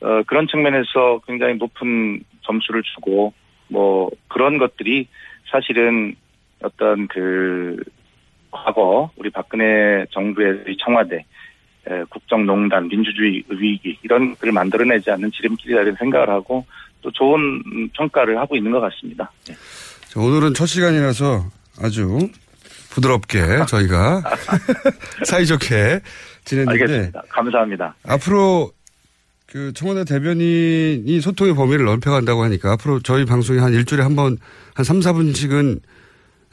어, 0.00 0.22
그런 0.26 0.48
측면에서 0.48 1.20
굉장히 1.26 1.54
높은 1.54 2.24
점수를 2.42 2.82
주고 2.82 3.32
뭐 3.68 4.10
그런 4.26 4.58
것들이 4.58 5.06
사실은 5.48 6.16
어떤 6.60 7.06
그 7.06 7.82
과거 8.50 9.10
우리 9.16 9.30
박근혜 9.30 10.04
정부의 10.10 10.76
청와대 10.84 11.24
에, 11.86 12.02
국정농단 12.08 12.88
민주주의 12.88 13.44
위기 13.48 13.96
이런 14.02 14.30
것들을 14.30 14.52
만들어내지 14.52 15.10
않는 15.12 15.30
지름길이라는 15.30 15.94
생각을 15.96 16.28
하고 16.30 16.66
또 17.00 17.10
좋은 17.12 17.88
평가를 17.94 18.38
하고 18.38 18.56
있는 18.56 18.72
것 18.72 18.80
같습니다. 18.80 19.30
오늘은 20.16 20.54
첫 20.54 20.66
시간이라서 20.66 21.44
아주 21.80 22.18
부드럽게 22.94 23.66
저희가 23.66 24.22
사이좋게 25.26 26.00
지냈는데 26.44 26.80
알겠습니다. 26.82 27.22
감사합니다. 27.28 27.94
앞으로 28.06 28.72
그 29.46 29.72
청와대 29.74 30.04
대변인이 30.04 31.20
소통의 31.20 31.54
범위를 31.54 31.84
넓혀간다고 31.84 32.42
하니까 32.44 32.72
앞으로 32.72 33.00
저희 33.00 33.24
방송에 33.24 33.58
한 33.60 33.72
일주일에 33.72 34.02
한 34.02 34.14
번 34.16 34.38
한 34.74 34.84
3, 34.84 34.98
4분씩은 35.00 35.80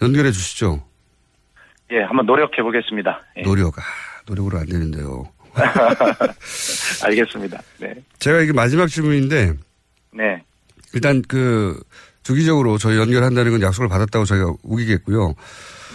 연결해 0.02 0.32
주시죠. 0.32 0.84
예, 1.92 2.02
한번 2.04 2.26
노력해 2.26 2.62
보겠습니다. 2.62 3.20
예. 3.38 3.42
노력. 3.42 3.78
아, 3.80 3.82
노력으로 4.28 4.60
안 4.60 4.66
되는데요. 4.68 5.28
알겠습니다. 7.04 7.62
네. 7.80 7.94
제가 8.20 8.42
이게 8.42 8.54
마지막 8.54 8.88
질문인데 8.88 9.54
네. 10.14 10.44
일단 10.94 11.22
그 11.28 11.80
주기적으로 12.24 12.78
저희 12.78 12.98
연결한다는 12.98 13.52
건 13.52 13.62
약속을 13.62 13.90
받았다고 13.90 14.26
저희가 14.26 14.54
우기겠고요. 14.64 15.34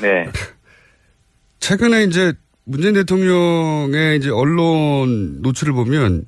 네. 0.02 0.30
최근에 1.61 2.04
이제 2.04 2.33
문재인 2.64 2.95
대통령의 2.95 4.16
이제 4.18 4.30
언론 4.30 5.40
노출을 5.42 5.73
보면 5.73 6.25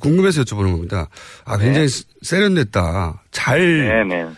궁금해서 0.00 0.42
여쭤보는 0.42 0.72
겁니다. 0.72 1.08
아, 1.44 1.58
굉장히 1.58 1.88
네. 1.88 2.04
세련됐다. 2.22 3.22
잘, 3.32 3.88
네, 3.88 4.04
네. 4.04 4.28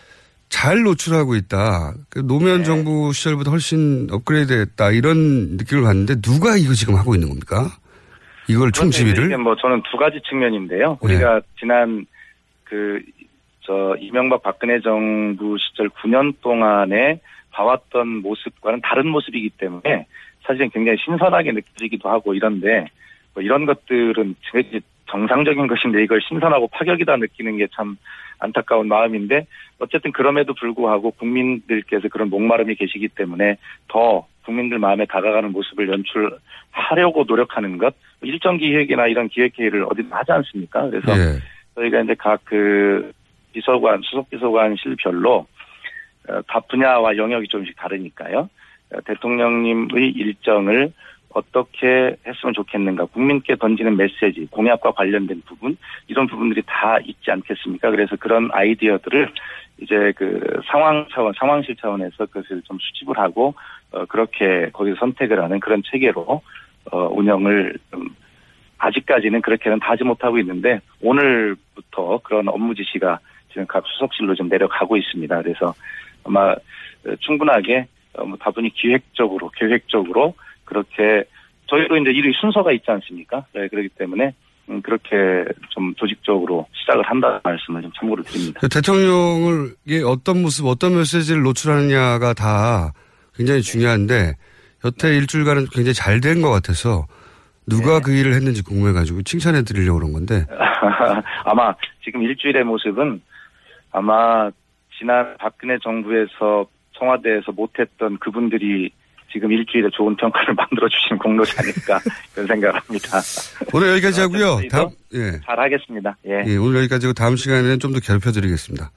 잘 0.49 0.83
노출하고 0.83 1.35
있다. 1.35 1.95
그 2.09 2.21
노무현 2.21 2.59
네. 2.59 2.65
정부 2.65 3.13
시절보다 3.13 3.51
훨씬 3.51 4.09
업그레이드 4.11 4.53
했다. 4.53 4.91
이런 4.91 5.57
느낌을 5.57 5.83
받는데 5.83 6.23
누가 6.23 6.57
이거 6.57 6.73
지금 6.73 6.97
하고 6.97 7.15
있는 7.15 7.29
겁니까? 7.29 7.77
이걸 8.49 8.73
총 8.73 8.91
그런데 8.91 9.11
이게 9.11 9.15
지휘를? 9.15 9.39
뭐 9.39 9.55
저는 9.57 9.83
두 9.91 9.99
가지 9.99 10.21
측면인데요. 10.29 10.99
우리가 11.01 11.41
지난 11.59 12.07
그 12.65 13.01
저 13.67 13.97
이명박 13.99 14.43
박근혜 14.43 14.81
정부 14.81 15.57
시절 15.59 15.89
9년 15.89 16.35
동안에 16.41 17.21
봐왔던 17.51 18.23
모습과는 18.23 18.81
다른 18.83 19.09
모습이기 19.09 19.51
때문에 19.51 20.07
사실은 20.43 20.71
굉장히 20.71 20.99
신선하게 21.05 21.53
느껴지기도 21.53 22.09
하고 22.09 22.35
이런데 22.35 22.87
뭐 23.33 23.43
이런 23.43 23.65
것들은 23.65 24.37
정상적인 25.11 25.67
것인데 25.67 26.03
이걸 26.03 26.21
신선하고 26.29 26.69
파격이다 26.69 27.17
느끼는 27.17 27.59
게 27.59 27.67
참 27.75 27.97
안타까운 28.39 28.89
마음인데 28.89 29.47
어쨌든 29.79 30.13
그럼에도 30.13 30.55
불구하고 30.55 31.13
국민들께서 31.13 32.09
그런 32.09 32.31
목마름이 32.31 32.75
계시기 32.75 33.09
때문에 33.09 33.57
더 33.89 34.27
국민들 34.45 34.79
마음에 34.79 35.07
다가가는 35.07 35.53
모습을 35.53 35.89
연출하려고 35.89 37.25
노력하는 37.27 37.79
것 37.79 37.95
일정 38.23 38.59
기획이나 38.59 39.07
이런 39.07 39.29
기획 39.29 39.59
회의를 39.59 39.85
어디든 39.85 40.13
하지 40.13 40.33
않습니까? 40.33 40.91
그래서 40.91 41.13
예. 41.13 41.39
저희가 41.75 42.03
이제 42.03 42.15
각 42.15 42.41
그 42.45 43.13
비서관, 43.55 44.03
수석 44.03 44.29
비서관실별로 44.29 45.47
어, 46.29 46.43
다 46.49 46.61
분야와 46.61 47.17
영역이 47.17 47.49
조금씩 47.49 47.77
다르니까요. 47.77 48.51
어, 48.93 49.01
대통령님의 49.07 50.11
일정을 50.11 50.93
어떻게 51.31 52.17
했으면 52.27 52.55
좋겠는가, 52.55 53.07
국민께 53.07 53.57
던지는 53.57 53.97
메시지, 53.97 54.47
공약과 54.51 54.93
관련된 54.93 55.43
부분, 55.47 55.77
이런 56.07 56.29
부분들이 56.29 56.63
다 56.65 56.99
있지 57.05 57.31
않겠습니까? 57.31 57.91
그래서 57.91 58.15
그런 58.17 58.51
아이디어들을 58.53 59.31
이제 59.79 60.13
그 60.17 60.61
상황 60.71 61.07
차원, 61.13 61.33
상황실 61.37 61.75
차원에서 61.77 62.27
그것을 62.27 62.63
좀 62.63 62.79
수집을 62.81 63.19
하고, 63.19 63.55
어, 63.91 64.05
그렇게 64.07 64.71
거기서 64.73 64.97
선택을 65.01 65.43
하는 65.43 65.59
그런 65.61 65.83
체계로, 65.85 66.43
어, 66.93 67.09
운영을 67.11 67.77
좀 67.91 68.15
아직까지는 68.79 69.43
그렇게는 69.43 69.81
다 69.81 69.91
하지 69.91 70.05
못하고 70.05 70.39
있는데 70.39 70.81
오늘부터 71.01 72.21
그런 72.23 72.49
업무 72.49 72.75
지시가 72.75 73.19
지금 73.55 73.67
각 73.67 73.85
수석실로 73.87 74.35
좀 74.35 74.49
내려가고 74.49 74.97
있습니다. 74.99 75.43
그래서 75.43 75.73
아마 76.25 76.51
어, 76.53 77.17
충분하게 77.21 77.87
어, 78.15 78.25
뭐 78.27 78.37
다분히 78.39 78.69
기획적으로 78.75 79.51
계획적으로 79.57 80.35
그렇게 80.65 81.25
저희도 81.69 81.97
이제 81.97 82.11
일의 82.11 82.35
순서가 82.39 82.73
있지 82.73 82.91
않습니까? 82.91 83.47
네, 83.55 83.69
그렇기 83.69 83.89
때문에 83.97 84.35
음, 84.69 84.83
그렇게 84.83 85.45
좀 85.71 85.95
조직적으로 85.95 86.67
시작을 86.75 87.03
한다는 87.05 87.41
말씀을 87.45 87.83
좀 87.83 87.91
참고로 87.99 88.23
드립니다. 88.25 88.61
그 88.61 88.69
대통령을 88.69 89.75
이 89.87 90.03
어떤 90.05 90.43
모습, 90.43 90.67
어떤 90.67 90.97
메시지를 90.97 91.43
노출하느냐가 91.43 92.35
다 92.35 92.93
굉장히 93.37 93.63
중요한데 93.63 94.35
여태 94.85 95.09
일주일간은 95.17 95.67
굉장히 95.73 95.95
잘 95.95 96.21
된 96.21 96.43
것 96.43 96.51
같아서 96.51 97.07
누가 97.67 98.01
그 98.01 98.13
일을 98.13 98.35
했는지 98.35 98.63
궁금해가지고 98.63 99.23
칭찬해 99.23 99.63
드리려고 99.65 99.99
그런 100.01 100.13
건데 100.13 100.45
아마 101.45 101.75
지금 102.05 102.23
일주일의 102.23 102.65
모습은 102.65 103.21
아마 103.95 104.51
지난 104.99 105.37
박근혜 105.39 105.79
정부에서 105.79 106.67
청와대에서 106.99 107.53
못했던 107.53 108.19
그분들이 108.19 108.91
지금 109.33 109.51
일주일에 109.53 109.89
좋은 109.93 110.17
평가를 110.17 110.55
만들어 110.59 110.89
주신 110.89 111.17
공로지 111.17 111.53
아닐까 111.59 112.01
그런 112.35 112.47
생각을 112.47 112.81
합니다. 112.81 113.21
오늘 113.73 113.91
여기까지 113.93 114.21
하고요. 114.21 114.57
저희도 114.59 114.69
다음 114.69 114.89
예. 115.15 115.41
잘 115.45 115.59
하겠습니다. 115.59 116.17
예. 116.27 116.43
예, 116.47 116.57
오늘 116.57 116.81
여기까지 116.81 117.07
하고 117.07 117.15
다음 117.15 117.37
시간에는 117.37 117.79
좀더 117.79 118.01
괴롭혀 118.01 118.33
드리겠습니다. 118.33 118.91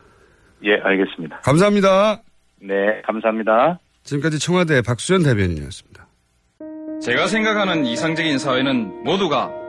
예, 0.64 0.80
알겠습니다. 0.84 1.40
감사합니다. 1.42 2.22
네, 2.60 3.02
감사합니다. 3.06 3.80
지금까지 4.04 4.40
청와대 4.40 4.82
박수현 4.82 5.24
대변인이었습니다. 5.24 6.08
제가 7.04 7.28
생각하는 7.28 7.86
이상적인 7.86 8.40
사회는 8.40 9.04
모두가 9.04 9.52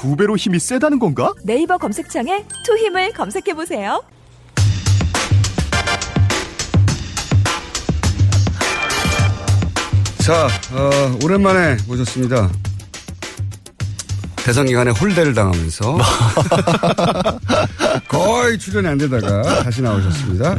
두 0.00 0.16
배로 0.16 0.34
힘이 0.34 0.58
세다는 0.58 0.98
건가? 0.98 1.34
네이버 1.44 1.76
검색창에 1.76 2.46
투 2.64 2.74
힘을 2.78 3.12
검색해 3.12 3.52
보세요. 3.54 4.02
자, 10.18 10.48
어, 10.72 11.18
오랜만에 11.22 11.76
모셨습니다. 11.86 12.50
대선 14.36 14.64
기간에 14.64 14.90
홀대를 14.90 15.34
당하면서 15.34 15.98
거의 18.08 18.58
출연이 18.58 18.88
안 18.88 18.96
되다가 18.96 19.64
다시 19.64 19.82
나오셨습니다. 19.82 20.56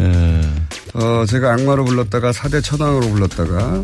어, 0.94 1.26
제가 1.28 1.54
악마로 1.54 1.86
불렀다가 1.86 2.32
사대 2.32 2.62
천왕으로 2.62 3.10
불렀다가 3.10 3.84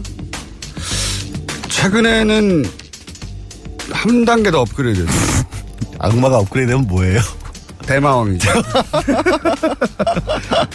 최근에는 1.69 2.63
한 3.97 4.25
단계 4.25 4.51
더 4.51 4.61
업그레이드 4.61 5.03
됐어요. 5.05 5.43
악마가 5.97 6.37
업그레이드면 6.37 6.85
뭐예요? 6.87 7.19
대마왕이죠. 7.87 8.49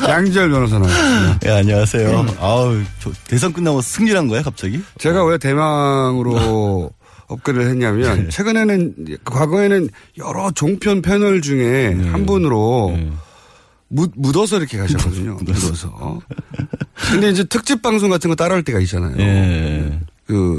양지열 0.09 0.51
변호사 0.51 0.79
나왔습니다. 0.81 1.39
예, 1.47 1.51
안녕하세요. 1.51 2.27
아우, 2.41 2.83
저 3.01 3.13
대선 3.29 3.53
끝나고 3.53 3.81
승리한 3.81 4.27
거예요, 4.29 4.43
갑자기? 4.43 4.83
제가 4.99 5.25
왜 5.25 5.39
대망으로 5.39 6.91
업그레이드를 7.29 7.71
했냐면 7.71 8.29
최근에는 8.29 8.95
과거에는 9.25 9.89
여러 10.19 10.51
종편 10.51 11.01
패널 11.03 11.43
중에 11.43 11.95
한 12.11 12.27
분으로 12.27 12.99
묻, 13.89 14.11
묻어서 14.17 14.57
이렇게 14.59 14.79
가셨거든요. 14.79 15.39
묻어서. 15.43 16.19
근데 17.11 17.31
이제 17.31 17.45
특집 17.45 17.83
방송 17.83 18.11
같은 18.11 18.31
거 18.31 18.35
따라할 18.37 18.65
때가 18.65 18.81
있잖아요. 18.81 19.15
예. 19.19 20.01
그 20.27 20.59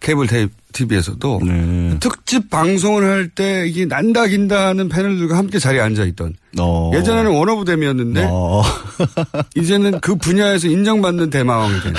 케이블 0.00 0.26
TV에서도 0.72 1.40
네. 1.44 1.96
특집 2.00 2.50
방송을 2.50 3.04
할 3.04 3.30
때 3.34 3.66
이게 3.66 3.86
난다 3.86 4.26
긴다 4.26 4.68
하는 4.68 4.88
패널들과 4.88 5.36
함께 5.36 5.58
자리에 5.58 5.80
앉아 5.80 6.04
있던 6.04 6.34
어. 6.58 6.90
예전에는 6.94 7.30
워너브 7.32 7.64
댐이었는데 7.64 8.26
어. 8.30 8.62
이제는 9.56 10.00
그 10.00 10.14
분야에서 10.16 10.68
인정받는 10.68 11.30
대마왕이 11.30 11.80
되는 11.80 11.94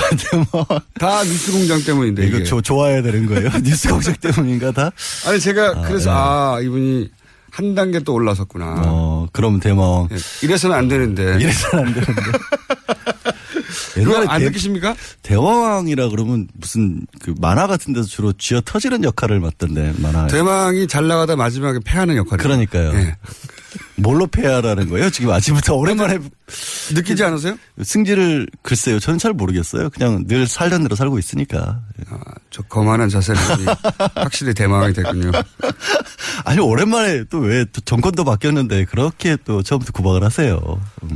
다 1.00 1.24
뉴스 1.24 1.52
공장 1.52 1.84
때문인데 1.84 2.28
이거. 2.28 2.44
조, 2.44 2.62
좋아야 2.62 3.02
되는 3.02 3.26
거예요? 3.26 3.50
뉴스 3.64 3.90
공작 3.90 4.20
때문인가 4.22 4.72
다? 4.72 4.92
아니 5.28 5.40
제가 5.40 5.82
그래서 5.82 6.10
예. 6.10 6.14
아 6.16 6.60
이분이 6.62 7.10
한 7.52 7.74
단계 7.74 8.00
또 8.00 8.14
올라섰구나. 8.14 8.84
어, 8.86 9.28
그럼 9.32 9.60
대마왕. 9.60 10.10
예, 10.12 10.18
이래서는 10.46 10.76
안 10.76 10.88
되는데. 10.88 11.38
이래서는 11.42 11.88
안 11.88 11.94
되는데. 11.94 12.22
그거 13.94 14.24
안 14.28 14.40
대- 14.40 14.46
느끼십니까? 14.46 14.96
대왕이라 15.24 16.10
그러면 16.10 16.48
무슨 16.54 17.06
그 17.22 17.34
만화 17.40 17.68
같은 17.68 17.94
데서 17.94 18.08
주로 18.08 18.34
쥐어 18.34 18.62
터지는 18.64 19.04
역할을 19.04 19.40
맡던데, 19.40 19.94
만화. 19.98 20.28
대망이 20.28 20.88
잘 20.88 21.08
나가다 21.08 21.36
마지막에 21.36 21.80
패하는 21.84 22.16
역할이에요. 22.18 22.44
그러니까요. 22.44 22.94
예. 22.94 23.16
뭘로 23.96 24.28
패하라는 24.28 24.90
거예요? 24.90 25.10
지금 25.10 25.32
아침부터 25.32 25.76
오랜만에 25.76 26.20
느끼지 26.94 27.24
않으세요? 27.24 27.58
승질을 27.84 28.48
글쎄요. 28.62 29.00
저는 29.00 29.20
잘 29.20 29.34
모르겠어요. 29.34 29.90
그냥 29.90 30.26
늘 30.28 30.48
살던 30.48 30.84
대로 30.84 30.96
살고 30.96 31.20
있으니까. 31.20 31.82
아, 32.10 32.18
저 32.50 32.62
거만한 32.64 33.10
보니 33.10 33.66
확실히 34.16 34.54
대망이 34.54 34.94
됐군요. 34.94 35.32
아니 36.46 36.60
오랜만에 36.60 37.26
또 37.26 37.40
왜 37.40 37.66
정권도 37.86 38.24
바뀌었는데 38.24 38.86
그렇게 38.86 39.38
또 39.46 39.62
처음부터 39.62 39.92
구박을 39.92 40.24
하세요. 40.24 40.60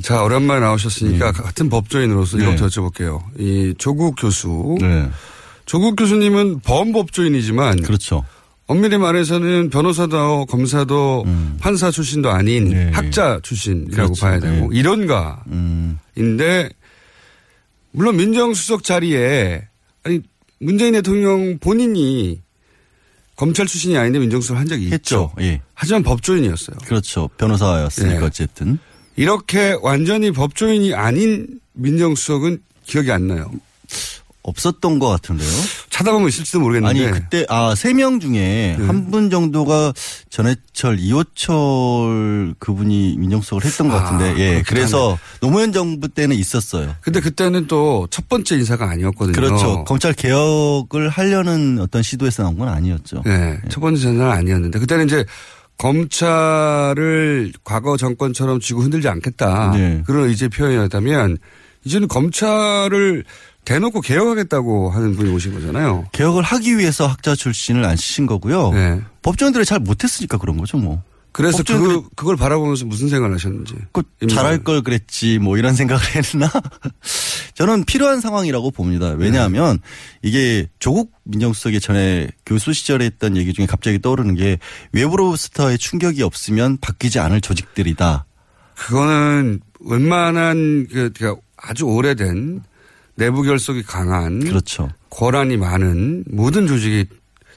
자, 0.02 0.22
오랜만에 0.24 0.60
나오셨으니까 0.62 1.32
같은 1.32 1.70
법조인으로서 1.70 2.38
네. 2.38 2.44
이것도 2.44 2.68
여쭤볼게요. 2.68 3.22
이 3.40 3.74
조국 3.78 4.16
교수. 4.20 4.78
네. 4.80 5.10
조국 5.66 5.96
교수님은 5.96 6.60
범법조인이지만. 6.62 7.82
그렇죠. 7.84 8.26
엄밀히 8.72 8.98
말해서는 8.98 9.70
변호사도 9.70 10.46
검사도 10.46 11.26
판사 11.60 11.92
출신도 11.92 12.30
아닌 12.30 12.70
네. 12.70 12.90
학자 12.94 13.42
출신이라고 13.44 14.14
그렇죠. 14.14 14.22
봐야 14.22 14.40
되고 14.40 14.70
네. 14.72 14.80
이론가인데 14.80 15.42
음. 15.52 16.00
물론 17.92 18.16
민정수석 18.16 18.86
자리에 18.86 19.68
아니 20.04 20.22
문재인 20.60 20.94
대통령 20.94 21.58
본인이 21.60 22.40
검찰 23.36 23.68
출신이 23.68 23.98
아닌데 23.98 24.20
민정수석 24.20 24.56
한 24.56 24.70
적이 24.70 24.86
했죠. 24.86 25.34
있죠. 25.36 25.44
예. 25.46 25.62
하지만 25.74 26.02
법조인이었어요. 26.04 26.78
그렇죠. 26.86 27.28
변호사였으니까 27.38 28.20
네. 28.20 28.26
어쨌든. 28.26 28.80
이렇게 29.18 29.76
완전히 29.82 30.32
법조인이 30.32 30.94
아닌 30.94 31.60
민정수석은 31.74 32.62
기억이 32.86 33.12
안 33.12 33.28
나요. 33.28 33.52
없었던 34.44 34.98
것 35.00 35.08
같은데요. 35.08 35.48
찾아보면 35.90 36.28
있을지도 36.30 36.60
모르겠는데. 36.62 37.06
아니 37.06 37.12
그때 37.12 37.46
아 37.50 37.74
세 37.76 37.94
명 37.94 38.20
중에 38.20 38.76
네. 38.80 38.86
한분 38.88 39.30
정도가 39.30 39.94
전해철 40.30 40.98
이호철 41.00 42.56
그분이 42.58 43.18
민정수석을 43.18 43.66
했던 43.66 43.88
것 43.90 43.96
아, 43.98 44.04
같은데 44.04 44.30
예 44.40 44.50
그렇긴 44.54 44.64
그래서 44.68 45.18
노무현 45.42 45.72
정부 45.74 46.08
때는 46.08 46.36
있었어요. 46.36 46.96
근데 47.02 47.20
그때는 47.20 47.68
또 47.68 48.08
첫 48.10 48.28
번째 48.30 48.56
인사가 48.56 48.90
아니었거든요. 48.90 49.34
그렇죠. 49.34 49.84
검찰 49.86 50.14
개혁을 50.14 51.10
하려는 51.10 51.78
어떤 51.80 52.02
시도에서 52.02 52.44
나온 52.44 52.58
건 52.58 52.68
아니었죠. 52.70 53.22
네. 53.26 53.60
첫 53.70 53.80
번째 53.80 54.02
전화는 54.02 54.32
아니었는데 54.32 54.80
그때는 54.80 55.06
이제 55.06 55.24
검찰을 55.78 57.52
과거 57.64 57.98
정권처럼 57.98 58.60
쥐고 58.60 58.82
흔들지 58.82 59.08
않겠다. 59.08 59.72
네. 59.76 60.04
그런 60.06 60.28
의제 60.30 60.48
표현이었다면 60.48 61.38
이제는 61.86 62.08
검찰을 62.08 63.24
대놓고 63.66 64.02
개혁하겠다고 64.02 64.90
하는 64.90 65.16
분이 65.16 65.32
오신 65.32 65.54
거잖아요. 65.54 66.08
개혁을 66.12 66.44
하기 66.44 66.78
위해서 66.78 67.08
학자 67.08 67.36
출신을 67.36 67.86
안 67.86 67.96
쓰신 67.96 68.26
거고요. 68.26 68.72
네. 68.72 69.02
법조인들이 69.22 69.66
잘 69.66 69.80
못했으니까 69.80 70.38
그런 70.38 70.58
거죠, 70.58 70.78
뭐. 70.78 71.04
그래서 71.32 71.58
법조인들이 71.58 71.94
그, 71.94 72.10
그걸 72.16 72.36
바라보면서 72.36 72.86
무슨 72.86 73.08
생각을 73.08 73.36
하셨는지. 73.36 73.76
그 73.94 74.04
잘할 74.28 74.64
걸 74.64 74.82
그랬지 74.82 75.40
뭐 75.40 75.58
이런 75.58 75.76
생각을 75.76 76.04
했나? 76.16 76.52
저는 77.54 77.86
필요한 77.86 78.20
상황이라고 78.20 78.72
봅니다. 78.72 79.10
왜냐하면 79.10 79.80
이게 80.22 80.68
조국 80.80 81.12
민정수석이 81.24 81.80
전에 81.80 82.30
교수 82.46 82.74
시절에 82.74 83.06
했던 83.06 83.38
얘기 83.38 83.54
중에 83.54 83.66
갑자기 83.66 84.00
떠오르는 84.00 84.36
게 84.36 84.58
외부로부터의 84.92 85.78
충격이 85.78 86.24
없으면 86.24 86.80
바뀌지 86.82 87.20
않을 87.20 87.40
조직들이다. 87.40 88.26
그거는 88.76 89.60
웬만한 89.80 90.88
그 90.92 91.12
그러니까 91.14 91.42
아주 91.56 91.86
오래된 91.86 92.64
내부 93.16 93.44
결속이 93.44 93.84
강한 93.84 94.40
그렇죠. 94.40 94.90
권한이 95.10 95.58
많은 95.58 96.24
모든 96.28 96.68
조직이 96.68 97.06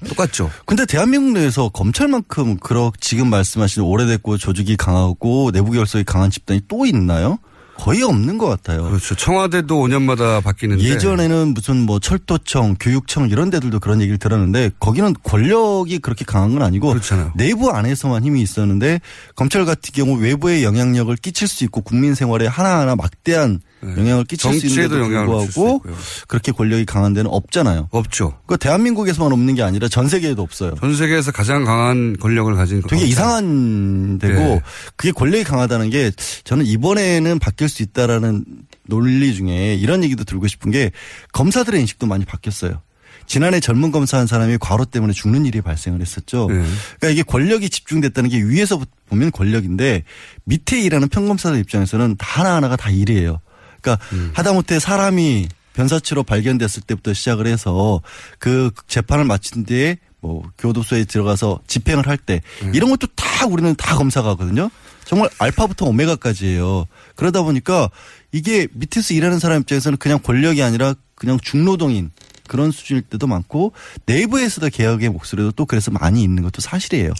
똑같죠. 0.08 0.50
근데 0.66 0.84
대한민국 0.86 1.32
내에서 1.32 1.68
검찰만큼 1.68 2.58
그렇 2.58 2.92
지금 3.00 3.30
말씀하신 3.30 3.82
오래됐고 3.82 4.38
조직이 4.38 4.76
강하고 4.76 5.50
내부 5.52 5.72
결속이 5.72 6.04
강한 6.04 6.30
집단이 6.30 6.62
또 6.68 6.84
있나요? 6.84 7.38
거의 7.76 8.02
없는 8.02 8.38
것 8.38 8.46
같아요. 8.46 8.84
그렇죠. 8.84 9.14
청와대도 9.14 9.74
5년마다 9.82 10.42
바뀌는데 10.42 10.84
예전에는 10.84 11.54
무슨 11.54 11.76
뭐 11.78 11.98
철도청, 11.98 12.76
교육청 12.78 13.28
이런 13.28 13.50
데들도 13.50 13.80
그런 13.80 14.00
얘기를 14.00 14.18
들었는데 14.18 14.70
거기는 14.78 15.12
권력이 15.24 15.98
그렇게 15.98 16.24
강한 16.24 16.52
건 16.52 16.62
아니고 16.62 16.88
그렇잖아요. 16.88 17.32
내부 17.34 17.70
안에서만 17.70 18.24
힘이 18.24 18.42
있었는데 18.42 19.00
검찰 19.34 19.64
같은 19.64 19.92
경우 19.92 20.16
외부에 20.18 20.62
영향력을 20.62 21.14
끼칠 21.16 21.48
수 21.48 21.64
있고 21.64 21.80
국민 21.80 22.14
생활에 22.14 22.46
하나하나 22.46 22.94
막대한 22.94 23.60
영향을 23.96 24.24
끼칠 24.24 24.52
수 24.52 24.66
있는 24.66 24.68
네. 24.68 24.74
정치에도 24.74 24.94
데도 24.94 25.04
영향을 25.04 25.40
줄수 25.44 25.60
불구하고. 25.60 25.82
그렇게 26.28 26.52
권력이 26.52 26.84
강한 26.84 27.12
데는 27.14 27.30
없잖아요. 27.30 27.88
없죠. 27.90 28.38
그 28.46 28.56
대한민국에서만 28.56 29.32
없는 29.32 29.54
게 29.54 29.62
아니라 29.62 29.88
전 29.88 30.08
세계에도 30.08 30.42
없어요. 30.42 30.74
전 30.80 30.94
세계에서 30.94 31.32
가장 31.32 31.64
강한 31.64 32.16
권력을 32.18 32.54
가진 32.54 32.82
되게 32.82 32.88
검찰. 32.88 33.08
이상한 33.08 34.18
데고 34.18 34.34
네. 34.34 34.62
그게 34.96 35.12
권력이 35.12 35.44
강하다는 35.44 35.90
게 35.90 36.10
저는 36.44 36.66
이번에는 36.66 37.38
바뀔 37.38 37.68
수 37.68 37.82
있다라는 37.82 38.44
논리 38.86 39.34
중에 39.34 39.74
이런 39.74 40.04
얘기도 40.04 40.24
들고 40.24 40.46
싶은 40.46 40.70
게 40.70 40.90
검사들의 41.32 41.80
인식도 41.80 42.06
많이 42.06 42.24
바뀌었어요. 42.24 42.82
지난해 43.26 43.58
젊은 43.58 43.90
검사 43.90 44.18
한 44.18 44.26
사람이 44.26 44.58
과로 44.60 44.84
때문에 44.84 45.14
죽는 45.14 45.46
일이 45.46 45.62
발생을 45.62 46.00
했었죠. 46.02 46.46
네. 46.50 46.56
그러니까 47.00 47.08
이게 47.08 47.22
권력이 47.22 47.70
집중됐다는 47.70 48.28
게 48.28 48.42
위에서 48.42 48.78
보면 49.08 49.30
권력인데 49.30 50.04
밑에 50.44 50.80
일하는 50.82 51.08
평검사들 51.08 51.58
입장에서는 51.60 52.16
다 52.18 52.40
하나하나가 52.40 52.76
다 52.76 52.90
일이에요. 52.90 53.40
그러니까 53.84 53.98
음. 54.12 54.30
하다못해 54.34 54.78
사람이 54.78 55.48
변사치로 55.74 56.22
발견됐을 56.22 56.82
때부터 56.86 57.12
시작을 57.12 57.46
해서 57.46 58.00
그 58.38 58.70
재판을 58.88 59.24
마친 59.24 59.64
뒤에 59.64 59.98
뭐 60.20 60.42
교도소에 60.56 61.04
들어가서 61.04 61.60
집행을 61.66 62.08
할때 62.08 62.40
네. 62.62 62.70
이런 62.72 62.88
것도 62.90 63.08
다 63.14 63.46
우리는 63.46 63.74
다 63.74 63.96
검사가 63.96 64.30
하거든요. 64.30 64.70
정말 65.04 65.28
알파부터 65.38 65.84
오메가까지예요. 65.84 66.86
그러다 67.14 67.42
보니까 67.42 67.90
이게 68.32 68.66
밑에서 68.72 69.12
일하는 69.12 69.38
사람 69.38 69.60
입장에서는 69.60 69.98
그냥 69.98 70.18
권력이 70.22 70.62
아니라 70.62 70.94
그냥 71.14 71.38
중노동인 71.42 72.10
그런 72.46 72.70
수준일 72.70 73.02
때도 73.02 73.26
많고 73.26 73.72
내부에서도 74.06 74.68
개혁의 74.70 75.10
목소리도 75.10 75.52
또 75.52 75.66
그래서 75.66 75.90
많이 75.90 76.22
있는 76.22 76.42
것도 76.42 76.62
사실이에요. 76.62 77.12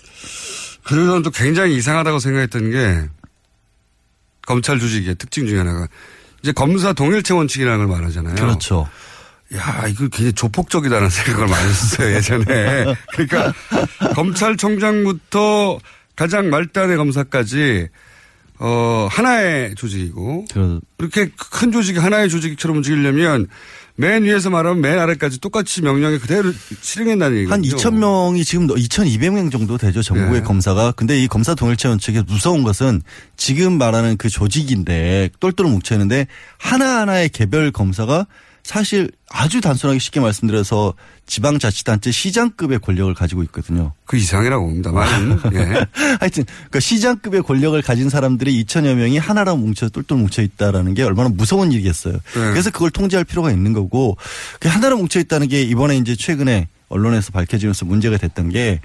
저는 0.89 1.23
또 1.23 1.31
굉장히 1.31 1.77
이상하다고 1.77 2.19
생각했던 2.19 2.71
게 2.71 3.09
검찰 4.47 4.79
조직의 4.79 5.17
특징 5.17 5.47
중에 5.47 5.59
하나가 5.59 5.89
이제 6.45 6.53
검사 6.53 6.93
동일체 6.93 7.33
원칙이라는 7.33 7.79
걸 7.79 7.97
말하잖아요. 7.97 8.35
그렇죠. 8.35 8.87
야, 9.55 9.87
이거 9.89 10.01
굉장히 10.09 10.35
조폭적이다는 10.35 11.09
생각을 11.09 11.49
많이 11.49 11.69
했어요, 11.71 12.15
예전에. 12.17 12.85
그러니까 13.13 13.55
검찰총장부터 14.15 15.79
가장 16.17 16.51
말단의 16.51 16.99
검사까지 16.99 17.89
어, 18.59 19.09
하나의 19.11 19.75
조직이고 19.75 20.45
그렇- 20.53 20.81
그렇게 20.99 21.31
큰 21.51 21.73
조직이 21.73 21.99
하나의 21.99 22.29
조직처럼 22.29 22.77
움직이려면 22.77 23.49
맨 23.97 24.25
위에서 24.25 24.51
말하면 24.51 24.81
맨 24.81 24.99
아래까지 24.99 25.41
똑같이 25.41 25.81
명령에 25.83 26.19
그대로 26.19 26.53
실행한다는 26.81 27.37
얘기죠. 27.39 27.53
한 27.53 27.63
2천 27.63 27.95
명이 27.95 28.45
지금 28.45 28.67
2,200명 28.67 29.53
정도 29.53 29.79
되죠 29.79 30.03
전국의 30.03 30.41
네. 30.41 30.43
검사가. 30.43 30.93
근데 30.93 31.23
이 31.23 31.29
검사 31.29 31.55
동일체 31.55 31.89
원칙에 31.89 32.23
무서운 32.23 32.65
것은 32.65 33.03
지금 33.37 33.79
말하는 33.79 34.17
그 34.17 34.29
조직인데 34.29 35.31
똘똘 35.39 35.67
뭉쳐 35.67 35.95
있는데 35.95 36.27
하나 36.59 37.03
하나의 37.03 37.29
개별 37.29 37.71
검사가 37.71 38.27
사실 38.65 39.11
아주 39.31 39.61
단순하게 39.61 39.99
쉽게 39.99 40.21
말씀드려서 40.21 40.95
지방자치단체 41.27 42.11
시장급의 42.11 42.79
권력을 42.79 43.13
가지고 43.13 43.43
있거든요. 43.45 43.93
그 44.07 44.17
이상이라고 44.17 44.65
봅니다만. 44.65 45.39
예. 45.53 45.87
하여튼 46.19 46.45
그 46.71 46.81
시장급의 46.81 47.43
권력을 47.43 47.81
가진 47.83 48.09
사람들이 48.09 48.65
2천여 48.65 48.95
명이 48.95 49.19
하나로 49.19 49.57
뭉쳐 49.57 49.91
똘똘 49.91 50.17
뭉쳐 50.17 50.43
있다라는 50.43 50.95
게 50.95 51.03
얼마나 51.03 51.29
무서운 51.29 51.73
일이겠어요. 51.73 52.19
그래서 52.33 52.71
그걸 52.71 52.91
통제할 52.91 53.25
필요가 53.25 53.51
있는 53.51 53.75
거고 53.75 54.17
그 54.61 54.69
하나로 54.69 54.97
뭉쳐 54.97 55.21
있다는 55.21 55.49
게 55.49 55.63
이번에 55.63 55.99
이제 55.99 56.17
최근에 56.17 56.69
언론에서 56.89 57.33
밝혀지면서 57.33 57.85
문제가 57.85 58.17
됐던 58.17 58.49
게 58.49 58.81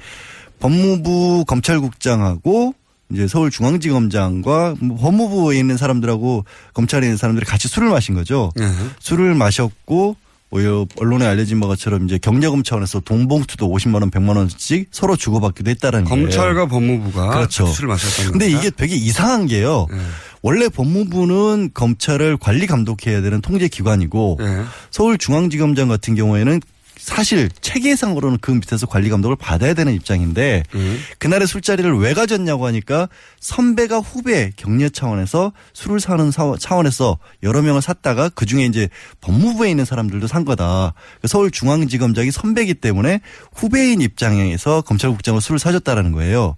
법무부 0.59 1.45
검찰국장하고 1.47 2.75
이제 3.11 3.27
서울중앙지검장과 3.27 4.75
뭐 4.81 4.97
법무부에 4.97 5.57
있는 5.57 5.77
사람들하고 5.77 6.45
검찰에 6.73 7.05
있는 7.05 7.17
사람들이 7.17 7.45
같이 7.45 7.67
술을 7.67 7.89
마신 7.89 8.15
거죠. 8.15 8.51
술을 8.99 9.35
마셨고 9.35 10.15
오히려 10.51 10.87
언론에 10.97 11.25
알려진 11.25 11.59
바처럼 11.59 12.05
이제 12.05 12.17
경제금 12.17 12.63
차원에서 12.63 13.01
돈 13.01 13.27
봉투도 13.27 13.69
50만 13.69 14.01
원, 14.01 14.09
100만 14.09 14.35
원씩 14.35 14.89
서로 14.91 15.15
주고받기도 15.15 15.69
했다라는 15.71 16.05
거예요. 16.09 16.23
검찰과 16.23 16.67
법무부가 16.67 17.29
그렇죠. 17.29 17.67
술을 17.67 17.87
마셨다는 17.89 18.31
근데 18.31 18.45
겁니까? 18.45 18.59
이게 18.59 18.75
되게 18.75 18.95
이상한 18.95 19.45
게요. 19.45 19.87
원래 20.41 20.69
법무부는 20.69 21.71
검찰을 21.73 22.37
관리 22.37 22.65
감독해야 22.65 23.21
되는 23.21 23.41
통제 23.41 23.67
기관이고 23.67 24.37
네. 24.39 24.63
서울중앙지검장 24.91 25.87
같은 25.87 26.15
경우에는 26.15 26.61
사실 27.09 27.49
체계상으로는 27.61 28.37
그 28.39 28.51
밑에서 28.51 28.85
관리 28.85 29.09
감독을 29.09 29.35
받아야 29.35 29.73
되는 29.73 29.93
입장인데 29.93 30.63
그날의 31.17 31.47
술자리를 31.47 31.91
왜 31.97 32.13
가졌냐고 32.13 32.65
하니까 32.67 33.09
선배가 33.39 33.97
후배 33.99 34.51
격려 34.55 34.89
차원에서 34.89 35.51
술을 35.73 35.99
사는 35.99 36.29
사- 36.31 36.55
차원에서 36.59 37.17
여러 37.43 37.61
명을 37.61 37.81
샀다가 37.81 38.29
그 38.29 38.45
중에 38.45 38.65
이제 38.65 38.89
법무부에 39.21 39.69
있는 39.71 39.85
사람들도 39.85 40.27
산 40.27 40.45
거다. 40.45 40.93
그 41.21 41.27
서울중앙지검장이 41.27 42.31
선배이기 42.31 42.75
때문에 42.75 43.21
후배인 43.53 44.01
입장에서 44.01 44.81
검찰국장으로 44.81 45.41
술을 45.41 45.57
사줬다라는 45.59 46.11
거예요. 46.11 46.55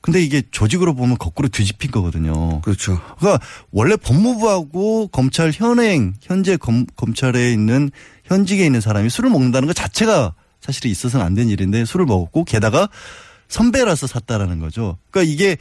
근데 0.00 0.22
이게 0.22 0.40
조직으로 0.52 0.94
보면 0.94 1.18
거꾸로 1.18 1.48
뒤집힌 1.48 1.90
거거든요. 1.90 2.60
그렇죠. 2.60 3.00
그러니까 3.18 3.44
원래 3.72 3.96
법무부하고 3.96 5.08
검찰 5.08 5.50
현행 5.52 6.14
현재 6.20 6.56
검, 6.56 6.86
검찰에 6.94 7.50
있는 7.52 7.90
현직에 8.26 8.64
있는 8.64 8.80
사람이 8.80 9.10
술을 9.10 9.30
먹는다는 9.30 9.66
것 9.66 9.74
자체가 9.74 10.34
사실 10.60 10.86
있어서는 10.86 11.24
안 11.24 11.34
된 11.34 11.48
일인데 11.48 11.84
술을 11.84 12.06
먹었고 12.06 12.44
게다가 12.44 12.88
선배라서 13.48 14.06
샀다라는 14.06 14.58
거죠. 14.60 14.98
그러니까 15.10 15.32
이게 15.32 15.56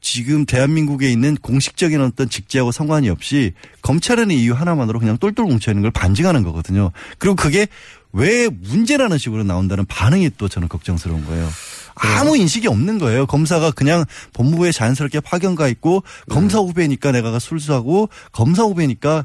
지금 0.00 0.46
대한민국에 0.46 1.10
있는 1.10 1.34
공식적인 1.36 2.00
어떤 2.00 2.28
직제하고 2.28 2.70
상관이 2.70 3.08
없이 3.08 3.52
검찰에는 3.82 4.34
이유 4.34 4.54
하나만으로 4.54 5.00
그냥 5.00 5.18
똘똘 5.18 5.46
뭉쳐 5.46 5.72
있는 5.72 5.82
걸 5.82 5.90
반증하는 5.90 6.42
거거든요. 6.44 6.92
그리고 7.18 7.34
그게 7.34 7.66
왜 8.12 8.48
문제라는 8.48 9.18
식으로 9.18 9.42
나온다는 9.42 9.84
반응이 9.84 10.30
또 10.38 10.48
저는 10.48 10.68
걱정스러운 10.68 11.26
거예요. 11.26 11.48
아무 11.96 12.36
인식이 12.36 12.68
없는 12.68 12.98
거예요. 12.98 13.26
검사가 13.26 13.72
그냥 13.72 14.04
법무부에 14.32 14.70
자연스럽게 14.70 15.20
파견 15.20 15.54
가 15.54 15.66
있고 15.68 16.02
검사 16.30 16.58
후배니까 16.58 17.10
내가 17.12 17.38
술수하고 17.38 18.08
검사 18.32 18.62
후배니까 18.62 19.24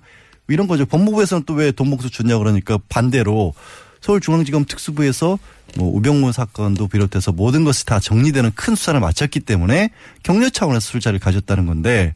이런 0.51 0.67
거죠. 0.67 0.85
법무부에서는 0.85 1.43
또 1.45 1.53
왜돈 1.53 1.89
목수 1.89 2.09
줬냐 2.09 2.37
그러니까 2.37 2.77
반대로 2.89 3.53
서울중앙지검 4.01 4.65
특수부에서 4.65 5.37
뭐 5.77 5.95
우병우 5.95 6.31
사건도 6.31 6.87
비롯해서 6.87 7.31
모든 7.31 7.63
것이 7.63 7.85
다 7.85 7.99
정리되는 7.99 8.51
큰 8.55 8.75
수사를 8.75 8.99
마쳤기 8.99 9.41
때문에 9.41 9.91
격려 10.23 10.49
차원에서 10.49 10.81
술자리를 10.81 11.19
가졌다는 11.19 11.65
건데 11.65 12.15